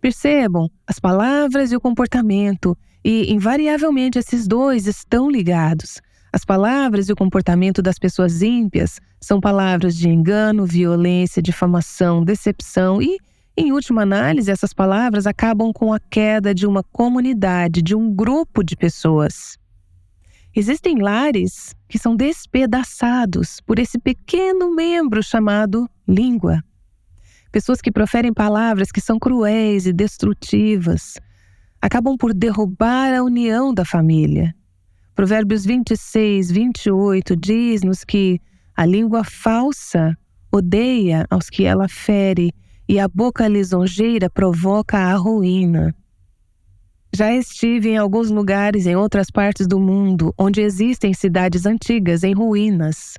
Percebam 0.00 0.70
as 0.86 1.00
palavras 1.00 1.72
e 1.72 1.76
o 1.76 1.80
comportamento, 1.80 2.78
e 3.04 3.34
invariavelmente 3.34 4.16
esses 4.16 4.46
dois 4.46 4.86
estão 4.86 5.28
ligados. 5.28 6.00
As 6.32 6.44
palavras 6.44 7.08
e 7.08 7.12
o 7.12 7.16
comportamento 7.16 7.80
das 7.80 7.98
pessoas 7.98 8.42
ímpias 8.42 9.00
são 9.20 9.40
palavras 9.40 9.96
de 9.96 10.08
engano, 10.08 10.66
violência, 10.66 11.42
difamação, 11.42 12.24
decepção 12.24 13.00
e, 13.00 13.18
em 13.56 13.72
última 13.72 14.02
análise, 14.02 14.50
essas 14.50 14.72
palavras 14.72 15.26
acabam 15.26 15.72
com 15.72 15.92
a 15.92 15.98
queda 15.98 16.54
de 16.54 16.66
uma 16.66 16.82
comunidade, 16.82 17.80
de 17.80 17.94
um 17.94 18.14
grupo 18.14 18.62
de 18.62 18.76
pessoas. 18.76 19.58
Existem 20.54 20.98
lares 20.98 21.74
que 21.88 21.98
são 21.98 22.16
despedaçados 22.16 23.60
por 23.60 23.78
esse 23.78 23.98
pequeno 23.98 24.74
membro 24.74 25.22
chamado 25.22 25.88
língua. 26.08 26.62
Pessoas 27.52 27.80
que 27.80 27.92
proferem 27.92 28.32
palavras 28.32 28.90
que 28.90 29.00
são 29.00 29.18
cruéis 29.18 29.86
e 29.86 29.92
destrutivas 29.92 31.14
acabam 31.80 32.16
por 32.16 32.34
derrubar 32.34 33.14
a 33.14 33.22
união 33.22 33.72
da 33.72 33.84
família. 33.84 34.54
Provérbios 35.16 35.64
26, 35.64 36.50
28 36.50 37.34
diz-nos 37.34 38.04
que 38.04 38.38
a 38.76 38.84
língua 38.84 39.24
falsa 39.24 40.14
odeia 40.52 41.26
aos 41.30 41.48
que 41.48 41.64
ela 41.64 41.88
fere 41.88 42.52
e 42.86 43.00
a 43.00 43.08
boca 43.08 43.48
lisonjeira 43.48 44.28
provoca 44.28 44.98
a 44.98 45.14
ruína. 45.14 45.94
Já 47.14 47.34
estive 47.34 47.88
em 47.88 47.96
alguns 47.96 48.30
lugares 48.30 48.84
em 48.84 48.94
outras 48.94 49.30
partes 49.30 49.66
do 49.66 49.80
mundo 49.80 50.34
onde 50.36 50.60
existem 50.60 51.14
cidades 51.14 51.64
antigas 51.64 52.22
em 52.22 52.34
ruínas. 52.34 53.14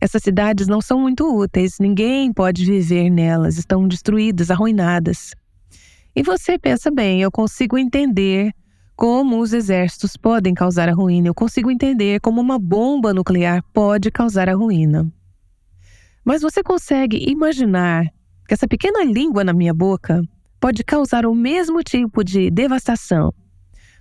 Essas 0.00 0.24
cidades 0.24 0.66
não 0.66 0.80
são 0.80 0.98
muito 0.98 1.24
úteis, 1.32 1.78
ninguém 1.78 2.32
pode 2.32 2.66
viver 2.66 3.10
nelas, 3.10 3.58
estão 3.58 3.86
destruídas, 3.86 4.50
arruinadas. 4.50 5.36
E 6.16 6.22
você 6.24 6.58
pensa 6.58 6.90
bem, 6.90 7.22
eu 7.22 7.30
consigo 7.30 7.78
entender 7.78 8.52
como 8.96 9.40
os 9.40 9.52
exércitos 9.52 10.16
podem 10.16 10.54
causar 10.54 10.88
a 10.88 10.94
ruína, 10.94 11.28
eu 11.28 11.34
consigo 11.34 11.70
entender 11.70 12.18
como 12.20 12.40
uma 12.40 12.58
bomba 12.58 13.12
nuclear 13.12 13.62
pode 13.72 14.10
causar 14.10 14.48
a 14.48 14.54
ruína. 14.54 15.12
Mas 16.24 16.40
você 16.40 16.62
consegue 16.62 17.30
imaginar 17.30 18.06
que 18.48 18.54
essa 18.54 18.66
pequena 18.66 19.04
língua 19.04 19.44
na 19.44 19.52
minha 19.52 19.74
boca 19.74 20.22
pode 20.58 20.82
causar 20.82 21.26
o 21.26 21.34
mesmo 21.34 21.82
tipo 21.82 22.24
de 22.24 22.50
devastação, 22.50 23.34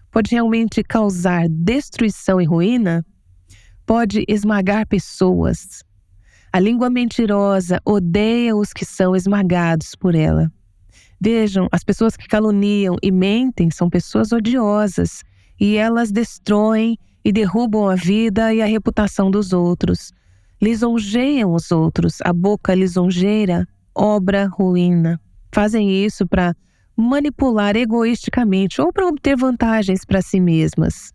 pode 0.10 0.32
realmente 0.32 0.82
causar 0.82 1.50
destruição 1.50 2.40
e 2.40 2.46
ruína, 2.46 3.06
pode 3.86 4.24
esmagar 4.30 4.88
pessoas. 4.88 5.84
A 6.54 6.60
língua 6.60 6.90
mentirosa 6.90 7.82
odeia 7.84 8.56
os 8.56 8.72
que 8.72 8.86
são 8.86 9.14
esmagados 9.14 9.94
por 9.94 10.16
ela. 10.16 10.50
Vejam, 11.26 11.68
as 11.72 11.84
pessoas 11.84 12.16
que 12.16 12.28
caluniam 12.28 12.98
e 13.02 13.12
mentem 13.12 13.72
são 13.72 13.90
pessoas 13.90 14.32
odiosas 14.32 15.24
e 15.60 15.76
elas 15.76 16.12
destroem 16.12 17.00
e 17.24 17.32
derrubam 17.32 17.90
a 17.90 17.96
vida 17.96 18.54
e 18.54 18.62
a 18.62 18.68
reputação 18.68 19.32
dos 19.32 19.52
outros. 19.52 20.12
Lisonjeiam 20.62 21.52
os 21.56 21.72
outros, 21.72 22.20
a 22.24 22.32
boca 22.32 22.76
lisonjeira, 22.76 23.68
obra 23.96 24.46
ruína. 24.46 25.20
Fazem 25.52 26.06
isso 26.06 26.28
para 26.28 26.56
manipular 26.96 27.76
egoisticamente 27.76 28.80
ou 28.80 28.94
para 28.94 29.08
obter 29.08 29.36
vantagens 29.36 30.06
para 30.06 30.22
si 30.22 30.40
mesmas. 30.40 31.12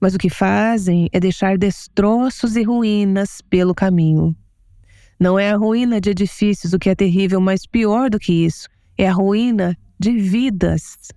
Mas 0.00 0.12
o 0.12 0.18
que 0.18 0.28
fazem 0.28 1.08
é 1.12 1.20
deixar 1.20 1.56
destroços 1.56 2.56
e 2.56 2.64
ruínas 2.64 3.40
pelo 3.48 3.76
caminho. 3.76 4.34
Não 5.20 5.38
é 5.38 5.52
a 5.52 5.56
ruína 5.56 6.00
de 6.00 6.10
edifícios 6.10 6.72
o 6.72 6.80
que 6.80 6.90
é 6.90 6.96
terrível, 6.96 7.40
mas 7.40 7.64
pior 7.64 8.10
do 8.10 8.18
que 8.18 8.44
isso, 8.44 8.68
é 8.98 9.08
a 9.08 9.12
ruína 9.12 9.78
de 9.98 10.18
vidas. 10.18 11.12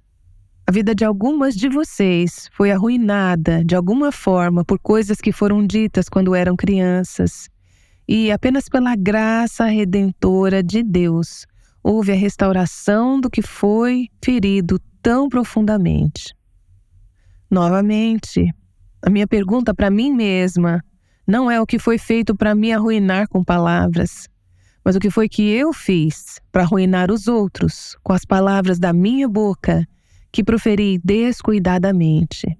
A 0.68 0.72
vida 0.72 0.94
de 0.94 1.04
algumas 1.04 1.56
de 1.56 1.68
vocês 1.68 2.48
foi 2.54 2.72
arruinada 2.72 3.66
de 3.66 3.76
alguma 3.76 4.12
forma 4.12 4.64
por 4.64 4.80
coisas 4.80 5.20
que 5.20 5.32
foram 5.32 5.66
ditas 5.66 6.08
quando 6.08 6.36
eram 6.36 6.56
crianças. 6.56 7.50
E 8.08 8.32
apenas 8.32 8.70
pela 8.70 8.96
graça 8.96 9.66
redentora 9.66 10.62
de 10.62 10.84
Deus 10.84 11.48
houve 11.84 12.12
a 12.12 12.16
restauração 12.16 13.20
do 13.20 13.30
que 13.30 13.42
foi 13.42 14.08
ferido 14.24 14.80
tão 15.02 15.28
profundamente. 15.28 16.36
Novamente, 17.50 18.54
a 19.02 19.10
minha 19.10 19.28
pergunta 19.28 19.74
para 19.74 19.90
mim 19.90 20.14
mesma 20.14 20.84
não 21.28 21.50
é 21.50 21.60
o 21.60 21.66
que 21.66 21.80
foi 21.80 21.98
feito 21.98 22.36
para 22.36 22.54
me 22.54 22.72
arruinar 22.72 23.28
com 23.28 23.44
palavras, 23.44 24.28
mas 24.84 24.96
o 24.96 25.00
que 25.00 25.10
foi 25.10 25.30
que 25.30 25.50
eu 25.50 25.72
fiz 25.74 26.40
para 26.52 26.64
arruinar 26.64 27.12
os 27.12 27.28
outros 27.28 27.96
com 28.04 28.14
as 28.14 28.26
palavras 28.26 28.80
da 28.80 28.92
minha 28.92 29.28
boca 29.28 29.88
que 30.32 30.44
proferi 30.44 31.00
descuidadamente. 31.04 32.58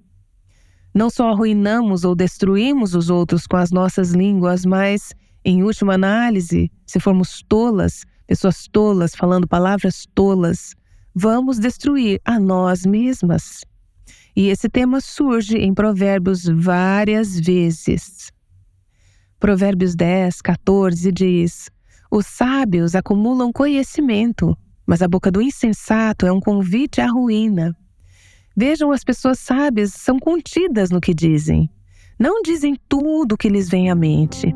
Não 0.94 1.08
só 1.08 1.30
arruinamos 1.30 2.04
ou 2.04 2.14
destruímos 2.14 2.94
os 2.94 3.08
outros 3.08 3.46
com 3.46 3.56
as 3.56 3.70
nossas 3.70 4.10
línguas, 4.10 4.66
mas, 4.66 5.12
em 5.44 5.62
última 5.62 5.94
análise, 5.94 6.70
se 6.86 7.00
formos 7.00 7.42
tolas, 7.48 8.04
pessoas 8.26 8.68
tolas 8.70 9.14
falando 9.14 9.48
palavras 9.48 10.06
tolas, 10.14 10.74
vamos 11.14 11.58
destruir 11.58 12.20
a 12.24 12.38
nós 12.38 12.84
mesmas. 12.84 13.62
E 14.36 14.48
esse 14.48 14.68
tema 14.68 15.00
surge 15.00 15.56
em 15.56 15.74
Provérbios 15.74 16.44
várias 16.44 17.40
vezes. 17.40 18.30
Provérbios 19.40 19.94
10, 19.94 20.42
14 20.42 21.10
diz: 21.10 21.70
Os 22.14 22.26
sábios 22.26 22.94
acumulam 22.94 23.50
conhecimento, 23.50 24.54
mas 24.86 25.00
a 25.00 25.08
boca 25.08 25.30
do 25.30 25.40
insensato 25.40 26.26
é 26.26 26.30
um 26.30 26.40
convite 26.40 27.00
à 27.00 27.06
ruína. 27.06 27.74
Vejam, 28.54 28.92
as 28.92 29.02
pessoas 29.02 29.38
sábias 29.38 29.94
são 29.94 30.18
contidas 30.18 30.90
no 30.90 31.00
que 31.00 31.14
dizem. 31.14 31.70
Não 32.20 32.42
dizem 32.42 32.76
tudo 32.86 33.32
o 33.32 33.38
que 33.38 33.48
lhes 33.48 33.70
vem 33.70 33.90
à 33.90 33.94
mente. 33.94 34.54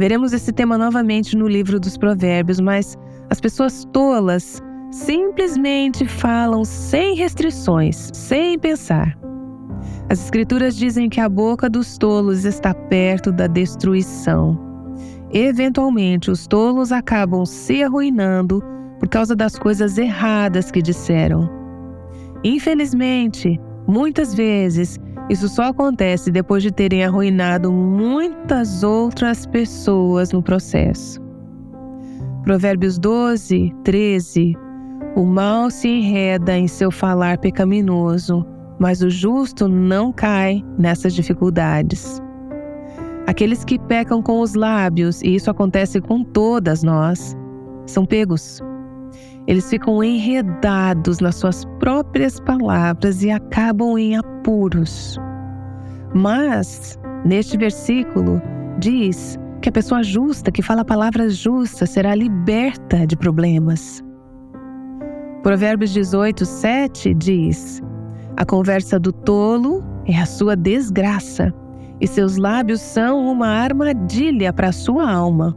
Veremos 0.00 0.32
esse 0.32 0.52
tema 0.52 0.76
novamente 0.76 1.36
no 1.36 1.46
livro 1.46 1.78
dos 1.78 1.96
Provérbios, 1.96 2.58
mas 2.58 2.96
as 3.30 3.40
pessoas 3.40 3.84
tolas 3.92 4.60
simplesmente 4.90 6.08
falam 6.08 6.64
sem 6.64 7.14
restrições, 7.14 8.10
sem 8.12 8.58
pensar. 8.58 9.16
As 10.10 10.24
Escrituras 10.24 10.74
dizem 10.74 11.08
que 11.08 11.20
a 11.20 11.28
boca 11.28 11.70
dos 11.70 11.96
tolos 11.96 12.44
está 12.44 12.74
perto 12.74 13.30
da 13.30 13.46
destruição. 13.46 14.73
Eventualmente, 15.32 16.30
os 16.30 16.46
tolos 16.46 16.92
acabam 16.92 17.44
se 17.44 17.82
arruinando 17.82 18.62
por 18.98 19.08
causa 19.08 19.34
das 19.34 19.58
coisas 19.58 19.98
erradas 19.98 20.70
que 20.70 20.80
disseram. 20.80 21.50
Infelizmente, 22.44 23.60
muitas 23.86 24.34
vezes, 24.34 24.98
isso 25.30 25.48
só 25.48 25.64
acontece 25.64 26.30
depois 26.30 26.62
de 26.62 26.70
terem 26.70 27.04
arruinado 27.04 27.72
muitas 27.72 28.82
outras 28.82 29.46
pessoas 29.46 30.32
no 30.32 30.42
processo. 30.42 31.20
Provérbios 32.44 32.98
12, 32.98 33.72
13 33.82 34.54
o 35.16 35.24
mal 35.24 35.70
se 35.70 35.86
enreda 35.86 36.58
em 36.58 36.66
seu 36.66 36.90
falar 36.90 37.38
pecaminoso, 37.38 38.44
mas 38.80 39.00
o 39.00 39.08
justo 39.08 39.68
não 39.68 40.12
cai 40.12 40.64
nessas 40.76 41.14
dificuldades. 41.14 42.20
Aqueles 43.26 43.64
que 43.64 43.78
pecam 43.78 44.22
com 44.22 44.40
os 44.40 44.54
lábios, 44.54 45.22
e 45.22 45.34
isso 45.34 45.50
acontece 45.50 46.00
com 46.00 46.22
todas 46.22 46.82
nós, 46.82 47.34
são 47.86 48.04
pegos. 48.04 48.60
Eles 49.46 49.68
ficam 49.68 50.02
enredados 50.02 51.20
nas 51.20 51.36
suas 51.36 51.64
próprias 51.78 52.38
palavras 52.40 53.22
e 53.22 53.30
acabam 53.30 53.98
em 53.98 54.16
apuros. 54.16 55.18
Mas, 56.14 56.98
neste 57.24 57.56
versículo, 57.56 58.40
diz 58.78 59.38
que 59.60 59.68
a 59.68 59.72
pessoa 59.72 60.02
justa, 60.02 60.52
que 60.52 60.62
fala 60.62 60.84
palavras 60.84 61.36
justas, 61.36 61.90
será 61.90 62.14
liberta 62.14 63.06
de 63.06 63.16
problemas. 63.16 64.02
Provérbios 65.42 65.92
18, 65.92 66.44
7 66.44 67.14
diz: 67.14 67.82
A 68.36 68.46
conversa 68.46 68.98
do 68.98 69.12
tolo 69.12 69.82
é 70.06 70.18
a 70.18 70.26
sua 70.26 70.56
desgraça, 70.56 71.52
e 72.00 72.06
seus 72.06 72.36
lábios 72.36 72.80
são 72.80 73.26
uma 73.26 73.46
armadilha 73.46 74.52
para 74.52 74.72
sua 74.72 75.10
alma. 75.10 75.56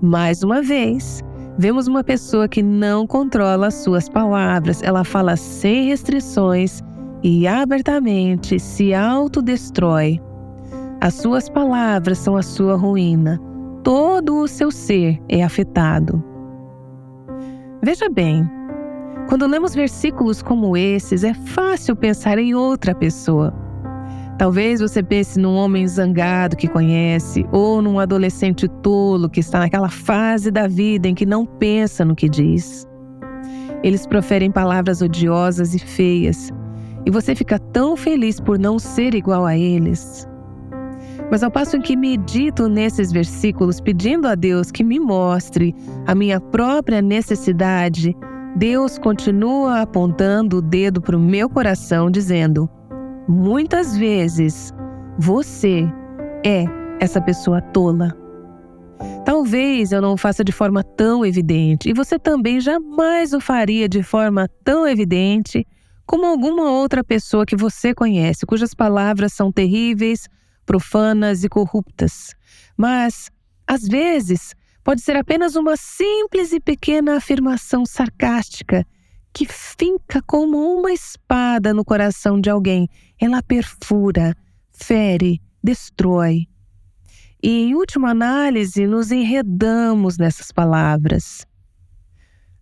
Mais 0.00 0.42
uma 0.42 0.60
vez, 0.62 1.22
vemos 1.58 1.86
uma 1.86 2.02
pessoa 2.02 2.48
que 2.48 2.62
não 2.62 3.06
controla 3.06 3.68
as 3.68 3.74
suas 3.74 4.08
palavras, 4.08 4.82
ela 4.82 5.04
fala 5.04 5.36
sem 5.36 5.88
restrições 5.88 6.82
e 7.22 7.46
abertamente 7.46 8.58
se 8.58 8.92
autodestrói. 8.92 10.20
As 11.00 11.14
suas 11.14 11.48
palavras 11.48 12.18
são 12.18 12.36
a 12.36 12.42
sua 12.42 12.76
ruína, 12.76 13.40
todo 13.82 14.38
o 14.38 14.48
seu 14.48 14.70
ser 14.70 15.20
é 15.28 15.42
afetado. 15.42 16.22
Veja 17.82 18.08
bem, 18.08 18.48
quando 19.28 19.46
lemos 19.46 19.74
versículos 19.74 20.42
como 20.42 20.76
esses, 20.76 21.24
é 21.24 21.34
fácil 21.34 21.96
pensar 21.96 22.38
em 22.38 22.54
outra 22.54 22.94
pessoa. 22.94 23.61
Talvez 24.42 24.80
você 24.80 25.04
pense 25.04 25.38
num 25.38 25.54
homem 25.54 25.86
zangado 25.86 26.56
que 26.56 26.66
conhece, 26.66 27.46
ou 27.52 27.80
num 27.80 28.00
adolescente 28.00 28.66
tolo 28.82 29.30
que 29.30 29.38
está 29.38 29.60
naquela 29.60 29.88
fase 29.88 30.50
da 30.50 30.66
vida 30.66 31.06
em 31.06 31.14
que 31.14 31.24
não 31.24 31.46
pensa 31.46 32.04
no 32.04 32.16
que 32.16 32.28
diz. 32.28 32.84
Eles 33.84 34.04
proferem 34.04 34.50
palavras 34.50 35.00
odiosas 35.00 35.76
e 35.76 35.78
feias, 35.78 36.50
e 37.06 37.10
você 37.12 37.36
fica 37.36 37.56
tão 37.56 37.96
feliz 37.96 38.40
por 38.40 38.58
não 38.58 38.80
ser 38.80 39.14
igual 39.14 39.46
a 39.46 39.56
eles. 39.56 40.26
Mas 41.30 41.44
ao 41.44 41.50
passo 41.52 41.76
em 41.76 41.80
que 41.80 41.96
medito 41.96 42.66
nesses 42.66 43.12
versículos 43.12 43.80
pedindo 43.80 44.26
a 44.26 44.34
Deus 44.34 44.72
que 44.72 44.82
me 44.82 44.98
mostre 44.98 45.72
a 46.04 46.16
minha 46.16 46.40
própria 46.40 47.00
necessidade 47.00 48.12
Deus 48.56 48.98
continua 48.98 49.80
apontando 49.80 50.58
o 50.58 50.62
dedo 50.62 51.00
para 51.00 51.16
o 51.16 51.20
meu 51.20 51.48
coração, 51.48 52.10
dizendo: 52.10 52.68
muitas 53.32 53.96
vezes 53.96 54.72
você 55.18 55.84
é 56.44 56.64
essa 57.00 57.20
pessoa 57.20 57.62
tola. 57.62 58.14
Talvez 59.24 59.90
eu 59.90 60.02
não 60.02 60.16
faça 60.16 60.44
de 60.44 60.52
forma 60.52 60.84
tão 60.84 61.24
evidente, 61.24 61.88
e 61.88 61.94
você 61.94 62.18
também 62.18 62.60
jamais 62.60 63.32
o 63.32 63.40
faria 63.40 63.88
de 63.88 64.02
forma 64.02 64.48
tão 64.62 64.86
evidente 64.86 65.66
como 66.04 66.26
alguma 66.26 66.70
outra 66.70 67.02
pessoa 67.02 67.46
que 67.46 67.56
você 67.56 67.94
conhece, 67.94 68.44
cujas 68.44 68.74
palavras 68.74 69.32
são 69.32 69.50
terríveis, 69.50 70.28
profanas 70.66 71.42
e 71.42 71.48
corruptas. 71.48 72.34
Mas, 72.76 73.30
às 73.66 73.82
vezes, 73.82 74.54
pode 74.84 75.00
ser 75.00 75.16
apenas 75.16 75.56
uma 75.56 75.76
simples 75.76 76.52
e 76.52 76.60
pequena 76.60 77.16
afirmação 77.16 77.86
sarcástica 77.86 78.86
que 79.32 79.46
finca 79.46 80.20
como 80.22 80.58
uma 80.78 80.92
espada 80.92 81.72
no 81.72 81.84
coração 81.84 82.40
de 82.40 82.50
alguém. 82.50 82.88
Ela 83.20 83.42
perfura, 83.42 84.36
fere, 84.70 85.40
destrói. 85.62 86.46
E, 87.42 87.48
em 87.48 87.74
última 87.74 88.10
análise, 88.10 88.86
nos 88.86 89.10
enredamos 89.10 90.18
nessas 90.18 90.52
palavras. 90.52 91.46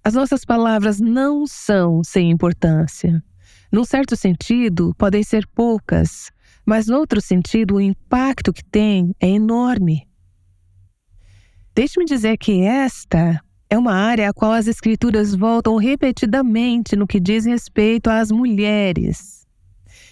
As 0.03 0.15
nossas 0.15 0.45
palavras 0.45 1.01
não 1.01 1.47
são 1.47 2.03
sem 2.03 2.31
importância. 2.31 3.23
Num 3.71 3.85
certo 3.85 4.17
sentido, 4.17 4.95
podem 4.97 5.23
ser 5.23 5.47
poucas, 5.49 6.31
mas, 6.65 6.87
no 6.87 6.97
outro 6.97 7.21
sentido, 7.21 7.75
o 7.75 7.81
impacto 7.81 8.53
que 8.53 8.65
têm 8.65 9.15
é 9.21 9.29
enorme. 9.29 10.09
Deixe-me 11.75 12.05
dizer 12.05 12.37
que 12.39 12.63
esta 12.63 13.41
é 13.71 13.79
uma 13.79 13.95
área 13.95 14.29
a 14.29 14.33
qual 14.33 14.53
as 14.53 14.67
escrituras 14.67 15.35
voltam 15.35 15.77
repetidamente 15.77 16.97
no 16.97 17.07
que 17.07 17.21
diz 17.21 17.47
respeito 17.47 18.11
às 18.11 18.31
mulheres. 18.31 19.47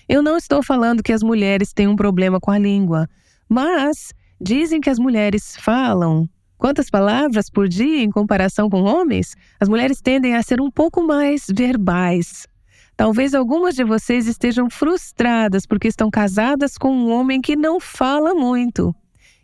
Eu 0.08 0.22
não 0.22 0.36
estou 0.36 0.62
falando 0.62 1.02
que 1.02 1.12
as 1.12 1.22
mulheres 1.22 1.72
têm 1.72 1.88
um 1.88 1.96
problema 1.96 2.40
com 2.40 2.50
a 2.50 2.58
língua, 2.58 3.08
mas 3.48 4.14
dizem 4.40 4.80
que 4.80 4.88
as 4.88 4.98
mulheres 4.98 5.56
falam 5.58 6.28
Quantas 6.58 6.90
palavras 6.90 7.48
por 7.48 7.68
dia 7.68 8.02
em 8.02 8.10
comparação 8.10 8.68
com 8.68 8.82
homens? 8.82 9.36
As 9.60 9.68
mulheres 9.68 10.00
tendem 10.00 10.34
a 10.34 10.42
ser 10.42 10.60
um 10.60 10.68
pouco 10.68 11.00
mais 11.06 11.46
verbais. 11.48 12.48
Talvez 12.96 13.32
algumas 13.32 13.76
de 13.76 13.84
vocês 13.84 14.26
estejam 14.26 14.68
frustradas 14.68 15.64
porque 15.64 15.86
estão 15.86 16.10
casadas 16.10 16.76
com 16.76 16.90
um 16.90 17.12
homem 17.12 17.40
que 17.40 17.54
não 17.54 17.78
fala 17.78 18.34
muito 18.34 18.92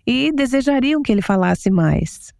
e 0.05 0.33
desejariam 0.33 1.03
que 1.03 1.13
ele 1.13 1.23
falasse 1.23 1.71
mais. 1.71 2.35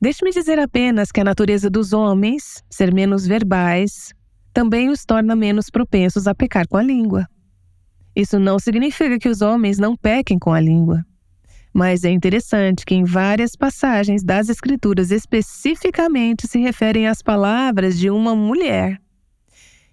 Deixe-me 0.00 0.30
dizer 0.30 0.58
apenas 0.58 1.10
que 1.10 1.20
a 1.20 1.24
natureza 1.24 1.68
dos 1.68 1.92
homens, 1.92 2.62
ser 2.70 2.94
menos 2.94 3.26
verbais, 3.26 4.14
também 4.52 4.88
os 4.88 5.04
torna 5.04 5.34
menos 5.34 5.70
propensos 5.70 6.26
a 6.26 6.34
pecar 6.34 6.68
com 6.68 6.76
a 6.76 6.82
língua. 6.82 7.26
Isso 8.14 8.38
não 8.38 8.58
significa 8.58 9.18
que 9.18 9.28
os 9.28 9.42
homens 9.42 9.78
não 9.78 9.96
pequem 9.96 10.38
com 10.38 10.52
a 10.52 10.60
língua. 10.60 11.04
Mas 11.72 12.04
é 12.04 12.10
interessante 12.10 12.84
que 12.84 12.94
em 12.94 13.04
várias 13.04 13.54
passagens 13.54 14.24
das 14.24 14.48
Escrituras 14.48 15.10
especificamente 15.10 16.46
se 16.46 16.58
referem 16.58 17.06
às 17.06 17.22
palavras 17.22 17.98
de 17.98 18.10
uma 18.10 18.34
mulher. 18.34 19.00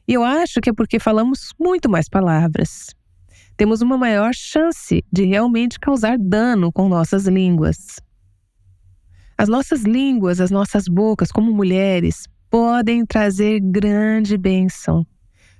E 0.07 0.13
eu 0.13 0.23
acho 0.23 0.61
que 0.61 0.69
é 0.69 0.73
porque 0.73 0.99
falamos 0.99 1.51
muito 1.59 1.89
mais 1.89 2.07
palavras. 2.07 2.95
Temos 3.57 3.81
uma 3.81 3.97
maior 3.97 4.33
chance 4.33 5.03
de 5.11 5.25
realmente 5.25 5.79
causar 5.79 6.17
dano 6.17 6.71
com 6.71 6.87
nossas 6.87 7.25
línguas. 7.25 7.99
As 9.37 9.49
nossas 9.49 9.83
línguas, 9.83 10.39
as 10.39 10.49
nossas 10.49 10.87
bocas, 10.87 11.29
como 11.29 11.51
mulheres, 11.51 12.25
podem 12.49 13.05
trazer 13.05 13.59
grande 13.59 14.37
bênção. 14.37 15.05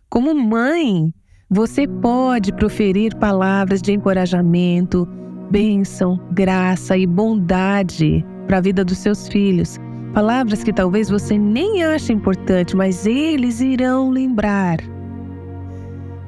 Como 0.09 0.33
mãe, 0.33 1.13
você 1.49 1.85
pode 1.85 2.53
proferir 2.53 3.13
palavras 3.17 3.81
de 3.81 3.91
encorajamento, 3.91 5.05
bênção, 5.51 6.17
graça 6.31 6.97
e 6.97 7.05
bondade 7.05 8.25
para 8.47 8.59
a 8.59 8.61
vida 8.61 8.85
dos 8.85 8.97
seus 8.97 9.27
filhos. 9.27 9.77
Palavras 10.13 10.63
que 10.63 10.71
talvez 10.71 11.09
você 11.09 11.37
nem 11.37 11.83
ache 11.83 12.13
importante, 12.13 12.75
mas 12.77 13.05
eles 13.05 13.59
irão 13.59 14.09
lembrar. 14.09 14.77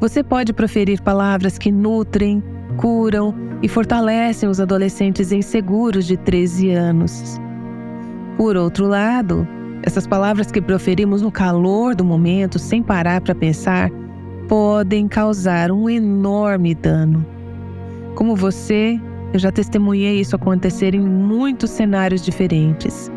Você 0.02 0.22
pode 0.22 0.52
proferir 0.52 1.02
palavras 1.02 1.58
que 1.58 1.72
nutrem, 1.72 2.44
curam 2.78 3.34
e 3.62 3.68
fortalecem 3.68 4.48
os 4.48 4.60
adolescentes 4.60 5.32
inseguros 5.32 6.06
de 6.06 6.16
13 6.16 6.72
anos. 6.72 7.42
Por 8.38 8.56
outro 8.56 8.88
lado, 8.88 9.48
essas 9.84 10.08
palavras 10.08 10.52
que 10.52 10.62
proferimos 10.62 11.22
no 11.22 11.32
calor 11.32 11.96
do 11.96 12.06
momento, 12.06 12.60
sem 12.60 12.82
parar 12.84 13.20
para 13.22 13.36
pensar, 13.36 13.90
podem 14.48 15.08
causar 15.08 15.72
um 15.72 15.90
enorme 15.90 16.74
dano. 16.74 17.26
Como 18.16 18.36
você, 18.36 19.00
eu 19.34 19.40
já 19.40 19.52
testemunhei 19.52 20.20
isso 20.20 20.36
acontecer 20.36 20.96
em 20.96 21.02
muitos 21.02 21.72
cenários 21.72 22.22
diferentes. 22.22 23.12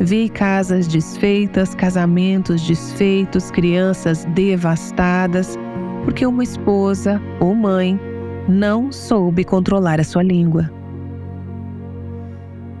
Vi 0.00 0.28
casas 0.30 0.88
desfeitas, 0.88 1.74
casamentos 1.74 2.62
desfeitos, 2.62 3.50
crianças 3.50 4.24
devastadas, 4.34 5.58
porque 6.04 6.24
uma 6.24 6.42
esposa 6.42 7.20
ou 7.38 7.54
mãe 7.54 8.00
não 8.50 8.90
soube 8.90 9.44
controlar 9.44 10.00
a 10.00 10.04
sua 10.04 10.22
língua. 10.22 10.70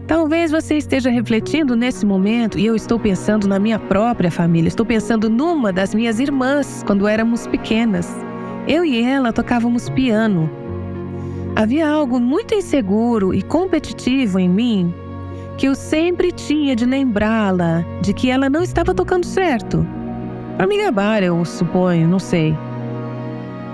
Talvez 0.06 0.50
você 0.50 0.76
esteja 0.76 1.08
refletindo 1.08 1.76
nesse 1.76 2.04
momento 2.04 2.58
e 2.58 2.66
eu 2.66 2.74
estou 2.74 2.98
pensando 2.98 3.46
na 3.46 3.60
minha 3.60 3.78
própria 3.78 4.30
família. 4.30 4.66
Estou 4.66 4.84
pensando 4.84 5.30
numa 5.30 5.72
das 5.72 5.94
minhas 5.94 6.18
irmãs 6.18 6.82
quando 6.84 7.06
éramos 7.06 7.46
pequenas. 7.46 8.12
Eu 8.66 8.84
e 8.84 9.00
ela 9.00 9.32
tocávamos 9.32 9.88
piano. 9.88 10.50
Havia 11.54 11.88
algo 11.88 12.18
muito 12.18 12.54
inseguro 12.54 13.32
e 13.32 13.40
competitivo 13.40 14.38
em 14.40 14.48
mim 14.48 14.94
que 15.56 15.68
eu 15.68 15.74
sempre 15.74 16.32
tinha 16.32 16.74
de 16.74 16.86
lembrá-la 16.86 17.84
de 18.00 18.12
que 18.12 18.30
ela 18.30 18.50
não 18.50 18.62
estava 18.62 18.92
tocando 18.94 19.26
certo. 19.26 19.86
Para 20.56 20.66
me 20.66 20.82
gabar, 20.82 21.22
eu 21.22 21.44
suponho, 21.44 22.08
não 22.08 22.18
sei. 22.18 22.56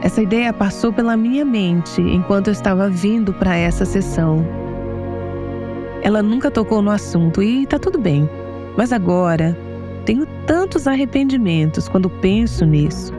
Essa 0.06 0.22
ideia 0.22 0.52
passou 0.52 0.92
pela 0.92 1.16
minha 1.16 1.44
mente 1.44 2.00
enquanto 2.00 2.46
eu 2.46 2.52
estava 2.52 2.88
vindo 2.88 3.32
para 3.32 3.56
essa 3.56 3.84
sessão. 3.84 4.46
Ela 6.00 6.22
nunca 6.22 6.48
tocou 6.48 6.80
no 6.80 6.92
assunto 6.92 7.42
e 7.42 7.66
tá 7.66 7.76
tudo 7.76 7.98
bem. 7.98 8.30
Mas 8.76 8.92
agora, 8.92 9.58
tenho 10.04 10.24
tantos 10.46 10.86
arrependimentos 10.86 11.88
quando 11.88 12.08
penso 12.08 12.64
nisso, 12.64 13.12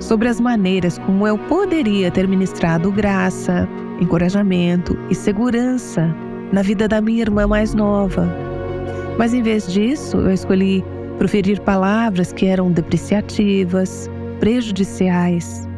sobre 0.00 0.26
as 0.26 0.40
maneiras 0.40 0.98
como 0.98 1.24
eu 1.24 1.38
poderia 1.38 2.10
ter 2.10 2.26
ministrado 2.26 2.90
graça, 2.90 3.68
encorajamento 4.00 4.98
e 5.08 5.14
segurança 5.14 6.12
na 6.52 6.62
vida 6.62 6.88
da 6.88 7.00
minha 7.00 7.22
irmã 7.22 7.46
mais 7.46 7.74
nova. 7.74 8.28
Mas 9.16 9.32
em 9.32 9.40
vez 9.40 9.72
disso, 9.72 10.16
eu 10.16 10.32
escolhi 10.32 10.84
proferir 11.16 11.60
palavras 11.60 12.32
que 12.32 12.46
eram 12.46 12.72
depreciativas, 12.72 14.10
prejudiciais. 14.40 15.72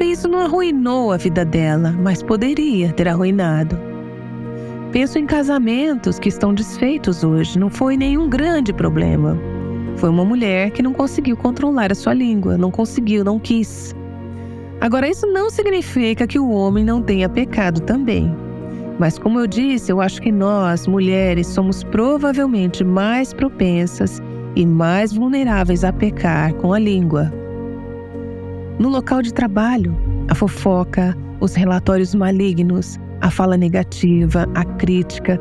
Isso 0.00 0.28
não 0.28 0.40
arruinou 0.40 1.12
a 1.12 1.16
vida 1.16 1.44
dela, 1.44 1.92
mas 1.92 2.22
poderia 2.22 2.92
ter 2.92 3.08
arruinado. 3.08 3.78
Penso 4.92 5.18
em 5.18 5.26
casamentos 5.26 6.18
que 6.18 6.28
estão 6.28 6.54
desfeitos 6.54 7.24
hoje. 7.24 7.58
Não 7.58 7.68
foi 7.68 7.96
nenhum 7.96 8.28
grande 8.28 8.72
problema. 8.72 9.36
Foi 9.96 10.08
uma 10.08 10.24
mulher 10.24 10.70
que 10.70 10.82
não 10.82 10.92
conseguiu 10.92 11.36
controlar 11.36 11.90
a 11.90 11.94
sua 11.94 12.14
língua, 12.14 12.56
não 12.56 12.70
conseguiu, 12.70 13.24
não 13.24 13.38
quis. 13.38 13.94
Agora, 14.80 15.08
isso 15.08 15.26
não 15.26 15.50
significa 15.50 16.26
que 16.26 16.38
o 16.38 16.50
homem 16.50 16.84
não 16.84 17.00
tenha 17.00 17.28
pecado 17.28 17.80
também. 17.80 18.34
Mas, 18.98 19.18
como 19.18 19.40
eu 19.40 19.46
disse, 19.46 19.90
eu 19.90 20.00
acho 20.00 20.20
que 20.20 20.30
nós, 20.30 20.86
mulheres, 20.86 21.46
somos 21.48 21.82
provavelmente 21.82 22.84
mais 22.84 23.32
propensas 23.32 24.22
e 24.54 24.64
mais 24.64 25.12
vulneráveis 25.12 25.82
a 25.84 25.92
pecar 25.92 26.54
com 26.54 26.72
a 26.72 26.78
língua. 26.78 27.32
No 28.76 28.88
local 28.88 29.22
de 29.22 29.32
trabalho, 29.32 29.96
a 30.28 30.34
fofoca, 30.34 31.16
os 31.40 31.54
relatórios 31.54 32.12
malignos, 32.12 32.98
a 33.20 33.30
fala 33.30 33.56
negativa, 33.56 34.48
a 34.52 34.64
crítica. 34.64 35.40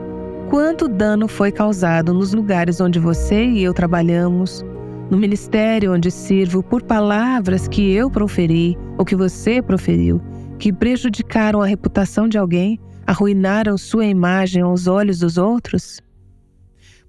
Quanto 0.52 0.88
dano 0.88 1.28
foi 1.28 1.52
causado 1.52 2.14
nos 2.14 2.32
lugares 2.32 2.80
onde 2.80 3.00
você 3.00 3.44
e 3.44 3.64
eu 3.64 3.74
trabalhamos, 3.74 4.64
no 5.10 5.18
ministério 5.18 5.94
onde 5.94 6.12
sirvo, 6.12 6.62
por 6.62 6.84
palavras 6.84 7.68
que 7.68 7.92
eu 7.92 8.10
proferi 8.10 8.78
ou 9.00 9.06
que 9.06 9.16
você 9.16 9.64
proferiu, 9.64 10.22
que 10.60 10.72
prejudicaram 10.72 11.60
a 11.60 11.66
reputação 11.66 12.28
de 12.28 12.38
alguém, 12.38 12.80
arruinaram 13.06 13.80
sua 13.80 14.06
imagem 14.06 14.62
aos 14.62 14.86
olhos 14.86 15.20
dos 15.20 15.40
outros? 15.40 16.00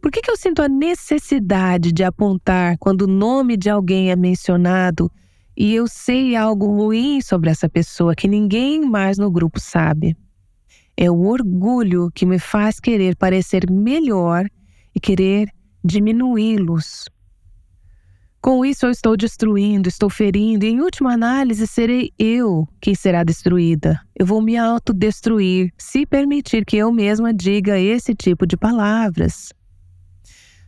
Por 0.01 0.11
que, 0.11 0.23
que 0.23 0.31
eu 0.31 0.37
sinto 0.39 0.63
a 0.63 0.69
necessidade 0.69 1.93
de 1.93 2.03
apontar 2.03 2.79
quando 2.79 3.03
o 3.03 3.07
nome 3.07 3.59
de 3.59 3.69
alguém 3.69 4.11
é 4.11 4.17
mencionado 4.17 5.11
e 5.57 5.75
eu 5.75 5.87
sei 5.87 6.35
algo 6.35 6.67
ruim 6.67 7.21
sobre 7.21 7.51
essa 7.51 7.69
pessoa 7.69 8.15
que 8.15 8.27
ninguém 8.27 8.81
mais 8.85 9.19
no 9.19 9.31
grupo 9.31 9.61
sabe? 9.61 10.17
É 10.97 11.11
o 11.11 11.27
orgulho 11.27 12.11
que 12.15 12.27
me 12.27 12.39
faz 12.39 12.79
querer 12.79 13.17
parecer 13.17 13.71
melhor 13.71 14.47
e 14.95 15.01
querer 15.01 15.49
diminuí-los. 15.85 17.07
Com 18.41 18.63
isso, 18.63 18.85
eu 18.85 18.91
estou 18.91 19.17
destruindo, 19.17 19.89
estou 19.89 20.11
ferindo, 20.11 20.67
e 20.67 20.69
em 20.69 20.81
última 20.81 21.15
análise, 21.15 21.67
serei 21.67 22.13
eu 22.19 22.69
quem 22.79 22.95
será 22.95 23.25
destruída. 23.25 23.99
Eu 24.15 24.27
vou 24.27 24.43
me 24.43 24.55
autodestruir 24.57 25.73
se 25.79 26.05
permitir 26.05 26.67
que 26.67 26.77
eu 26.77 26.93
mesma 26.93 27.33
diga 27.33 27.79
esse 27.79 28.15
tipo 28.15 28.47
de 28.47 28.55
palavras. 28.55 29.49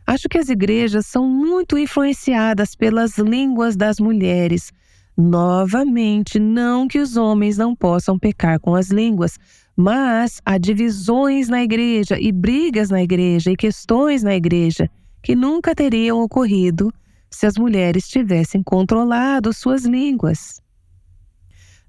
Acho 0.07 0.29
que 0.29 0.37
as 0.37 0.47
igrejas 0.47 1.05
são 1.05 1.27
muito 1.27 1.77
influenciadas 1.77 2.73
pelas 2.73 3.17
línguas 3.17 3.75
das 3.75 3.99
mulheres. 3.99 4.71
Novamente, 5.17 6.39
não 6.39 6.87
que 6.87 6.97
os 6.97 7.17
homens 7.17 7.57
não 7.57 7.75
possam 7.75 8.17
pecar 8.17 8.57
com 8.57 8.73
as 8.73 8.89
línguas, 8.89 9.37
mas 9.75 10.39
há 10.45 10.57
divisões 10.57 11.49
na 11.49 11.61
igreja 11.61 12.17
e 12.17 12.31
brigas 12.31 12.89
na 12.89 13.03
igreja 13.03 13.51
e 13.51 13.57
questões 13.57 14.23
na 14.23 14.33
igreja 14.33 14.89
que 15.21 15.35
nunca 15.35 15.75
teriam 15.75 16.21
ocorrido 16.21 16.89
se 17.29 17.45
as 17.45 17.57
mulheres 17.57 18.07
tivessem 18.07 18.63
controlado 18.63 19.51
suas 19.51 19.83
línguas. 19.83 20.61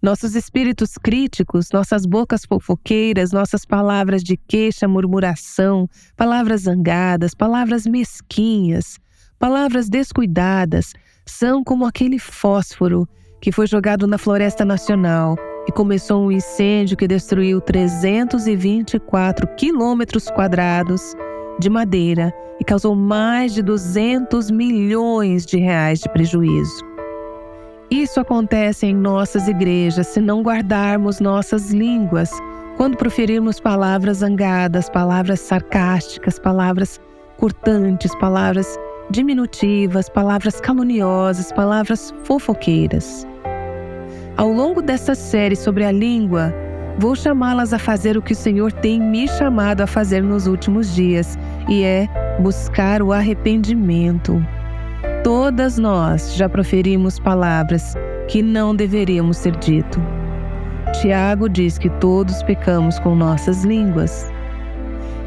Nossos 0.00 0.36
espíritos 0.36 0.92
críticos, 0.94 1.70
nossas 1.72 2.06
bocas 2.06 2.44
fofoqueiras, 2.44 3.32
nossas 3.32 3.64
palavras 3.64 4.22
de 4.22 4.36
queixa, 4.36 4.86
murmuração, 4.86 5.88
palavras 6.16 6.62
zangadas, 6.62 7.34
palavras 7.34 7.84
mesquinhas, 7.84 8.98
palavras 9.40 9.88
descuidadas, 9.88 10.92
são 11.26 11.64
como 11.64 11.84
aquele 11.84 12.18
fósforo 12.18 13.08
que 13.40 13.50
foi 13.50 13.66
jogado 13.66 14.06
na 14.06 14.18
floresta 14.18 14.64
nacional 14.64 15.36
e 15.68 15.72
começou 15.72 16.24
um 16.24 16.32
incêndio 16.32 16.96
que 16.96 17.08
destruiu 17.08 17.60
324 17.60 19.48
quilômetros 19.56 20.30
quadrados 20.30 21.12
de 21.58 21.68
madeira 21.68 22.32
e 22.60 22.64
causou 22.64 22.94
mais 22.94 23.52
de 23.52 23.62
200 23.62 24.50
milhões 24.50 25.44
de 25.44 25.58
reais 25.58 25.98
de 25.98 26.08
prejuízo. 26.08 26.87
Isso 27.90 28.20
acontece 28.20 28.86
em 28.86 28.94
nossas 28.94 29.48
igrejas 29.48 30.08
se 30.08 30.20
não 30.20 30.42
guardarmos 30.42 31.20
nossas 31.20 31.70
línguas 31.70 32.30
Quando 32.76 32.96
proferirmos 32.96 33.58
palavras 33.58 34.18
zangadas, 34.18 34.88
palavras 34.88 35.40
sarcásticas, 35.40 36.38
palavras 36.38 37.00
cortantes, 37.36 38.14
palavras 38.16 38.78
diminutivas, 39.10 40.08
palavras 40.08 40.60
caluniosas, 40.60 41.50
palavras 41.50 42.14
fofoqueiras. 42.22 43.26
Ao 44.36 44.52
longo 44.52 44.80
dessa 44.80 45.16
série 45.16 45.56
sobre 45.56 45.84
a 45.84 45.90
língua, 45.90 46.54
vou 46.98 47.16
chamá-las 47.16 47.72
a 47.72 47.78
fazer 47.80 48.16
o 48.16 48.22
que 48.22 48.32
o 48.32 48.36
Senhor 48.36 48.70
tem 48.70 49.00
me 49.00 49.26
chamado 49.26 49.80
a 49.80 49.86
fazer 49.86 50.22
nos 50.22 50.46
últimos 50.46 50.94
dias, 50.94 51.36
e 51.68 51.82
é 51.82 52.08
buscar 52.38 53.02
o 53.02 53.12
arrependimento. 53.12 54.40
Todas 55.28 55.76
nós 55.76 56.36
já 56.36 56.48
proferimos 56.48 57.18
palavras 57.18 57.92
que 58.28 58.40
não 58.40 58.74
deveríamos 58.74 59.36
ser 59.36 59.54
dito. 59.56 60.00
Tiago 61.02 61.50
diz 61.50 61.76
que 61.76 61.90
todos 62.00 62.42
pecamos 62.44 62.98
com 62.98 63.14
nossas 63.14 63.62
línguas. 63.62 64.32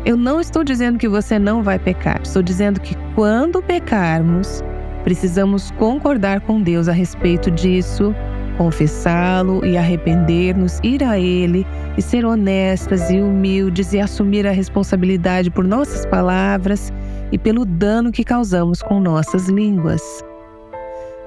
Eu 0.04 0.18
não 0.18 0.42
estou 0.42 0.64
dizendo 0.64 0.98
que 0.98 1.08
você 1.08 1.38
não 1.38 1.62
vai 1.62 1.78
pecar, 1.78 2.20
estou 2.24 2.42
dizendo 2.42 2.82
que 2.82 2.96
quando 3.14 3.62
pecarmos, 3.62 4.64
precisamos 5.04 5.70
concordar 5.70 6.42
com 6.42 6.60
Deus 6.60 6.88
a 6.88 6.94
respeito 6.94 7.52
disso, 7.52 8.12
confessá-lo 8.58 9.64
e 9.64 9.78
arrepender-nos, 9.78 10.80
ir 10.82 11.04
a 11.04 11.20
Ele 11.20 11.64
e 11.96 12.02
ser 12.02 12.26
honestas 12.26 13.12
e 13.12 13.22
humildes 13.22 13.94
e 13.94 14.00
assumir 14.00 14.48
a 14.48 14.52
responsabilidade 14.52 15.52
por 15.52 15.64
nossas 15.64 16.08
palavras 16.08 16.92
e 17.32 17.38
pelo 17.38 17.66
dano 17.66 18.12
que 18.12 18.24
causamos 18.24 18.82
com 18.82 19.00
nossas 19.00 19.48
línguas. 19.48 20.02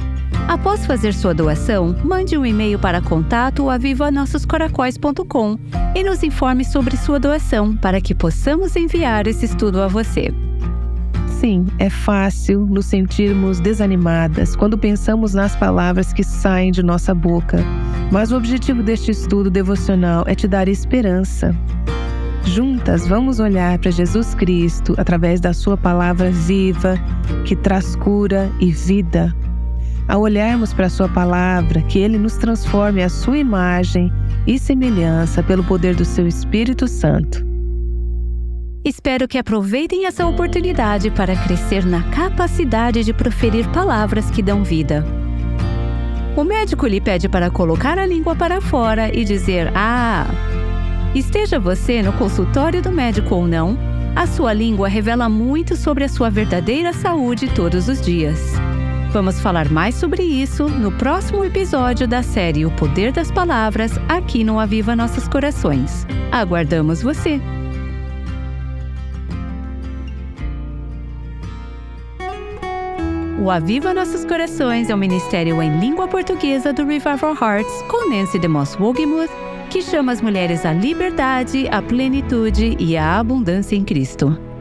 Após 0.48 0.86
fazer 0.86 1.14
sua 1.14 1.34
doação, 1.34 1.96
mande 2.04 2.38
um 2.38 2.46
e-mail 2.46 2.78
para 2.78 3.02
contato 3.02 3.70
avivanossoscoracóis.com 3.70 5.58
e 5.96 6.04
nos 6.04 6.22
informe 6.22 6.66
sobre 6.66 6.98
sua 6.98 7.20
doação 7.20 7.76
para 7.76 8.02
que 8.02 8.14
possamos 8.14 8.76
enviar 8.76 9.26
esse 9.26 9.46
estudo 9.46 9.82
a 9.82 9.88
você. 9.88 10.32
Sim, 11.28 11.66
é 11.80 11.90
fácil 11.90 12.68
nos 12.68 12.86
sentirmos 12.86 13.60
desanimadas 13.60 14.56
quando 14.56 14.78
pensamos 14.78 15.34
nas 15.34 15.56
palavras 15.56 16.14
que 16.14 16.24
saem 16.24 16.72
de 16.72 16.84
nossa 16.84 17.14
boca, 17.14 17.58
mas 18.14 18.32
o 18.32 18.38
objetivo 18.38 18.84
deste 18.84 19.10
estudo 19.10 19.50
devocional 19.50 20.24
é 20.28 20.36
te 20.36 20.48
dar 20.48 20.68
esperança. 20.68 21.56
Juntas, 22.46 23.08
vamos 23.08 23.40
olhar 23.40 23.80
para 23.80 23.90
Jesus 23.90 24.36
Cristo 24.36 24.94
através 24.98 25.42
da 25.42 25.52
Sua 25.52 25.76
palavra 25.76 26.30
viva, 26.30 26.96
que 27.44 27.56
traz 27.56 27.96
cura 27.96 28.52
e 28.60 28.72
vida 28.72 29.36
ao 30.08 30.22
olharmos 30.22 30.74
para 30.74 30.86
a 30.86 30.90
Sua 30.92 31.10
palavra, 31.10 31.82
que 31.82 31.98
Ele 31.98 32.20
nos 32.20 32.34
transforme 32.34 33.02
à 33.02 33.10
Sua 33.10 33.40
imagem 33.40 34.14
e 34.46 34.60
semelhança 34.60 35.42
pelo 35.42 35.64
poder 35.64 35.96
do 35.96 36.06
Seu 36.06 36.28
Espírito 36.28 36.88
Santo. 36.88 37.44
Espero 38.86 39.28
que 39.28 39.40
aproveitem 39.40 40.06
essa 40.06 40.28
oportunidade 40.28 41.10
para 41.10 41.36
crescer 41.36 41.84
na 41.84 42.04
capacidade 42.12 43.04
de 43.04 43.12
proferir 43.12 43.68
palavras 43.70 44.30
que 44.30 44.44
dão 44.44 44.64
vida. 44.64 45.23
O 46.36 46.44
médico 46.44 46.88
lhe 46.88 47.00
pede 47.00 47.30
para 47.30 47.52
colocar 47.52 48.00
a 48.00 48.06
língua 48.06 48.36
para 48.36 48.60
fora 48.60 49.16
e 49.16 49.24
dizer 49.24 49.72
Ah! 49.76 50.26
Esteja 51.14 51.60
você 51.60 52.02
no 52.02 52.12
consultório 52.14 52.82
do 52.82 52.92
médico 52.92 53.36
ou 53.36 53.48
não, 53.48 53.78
a 54.16 54.26
sua 54.26 54.52
língua 54.52 54.88
revela 54.88 55.30
muito 55.30 55.76
sobre 55.76 56.04
a 56.04 56.10
sua 56.10 56.32
verdadeira 56.32 56.92
saúde 56.92 57.48
todos 57.50 57.88
os 57.88 58.02
dias. 58.02 58.54
Vamos 59.12 59.40
falar 59.40 59.70
mais 59.70 59.94
sobre 59.94 60.24
isso 60.24 60.68
no 60.68 60.92
próximo 60.92 61.46
episódio 61.46 62.08
da 62.08 62.24
série 62.24 62.66
O 62.66 62.72
Poder 62.72 63.12
das 63.12 63.30
Palavras 63.30 63.92
aqui 64.10 64.44
no 64.44 64.60
Aviva 64.60 64.96
Nossos 64.96 65.28
Corações. 65.28 66.08
Aguardamos 66.32 67.04
você! 67.04 67.40
O 73.44 73.52
Aviva 73.52 73.94
Nossos 73.94 74.24
Corações 74.24 74.90
é 74.90 74.96
um 74.96 74.98
ministério 74.98 75.62
em 75.62 75.78
língua 75.78 76.08
portuguesa 76.08 76.72
do 76.72 76.86
Revival 76.86 77.36
Hearts 77.36 77.82
com 77.90 78.10
Nancy 78.10 78.40
DeMoss 78.40 78.80
Wogemuth, 78.80 79.30
que 79.70 79.82
chama 79.82 80.14
as 80.14 80.22
mulheres 80.22 80.66
à 80.66 80.72
liberdade, 80.72 81.68
à 81.68 81.82
plenitude 81.82 82.78
e 82.80 82.96
à 82.96 83.20
abundância 83.20 83.76
em 83.76 83.84
Cristo. 83.84 84.53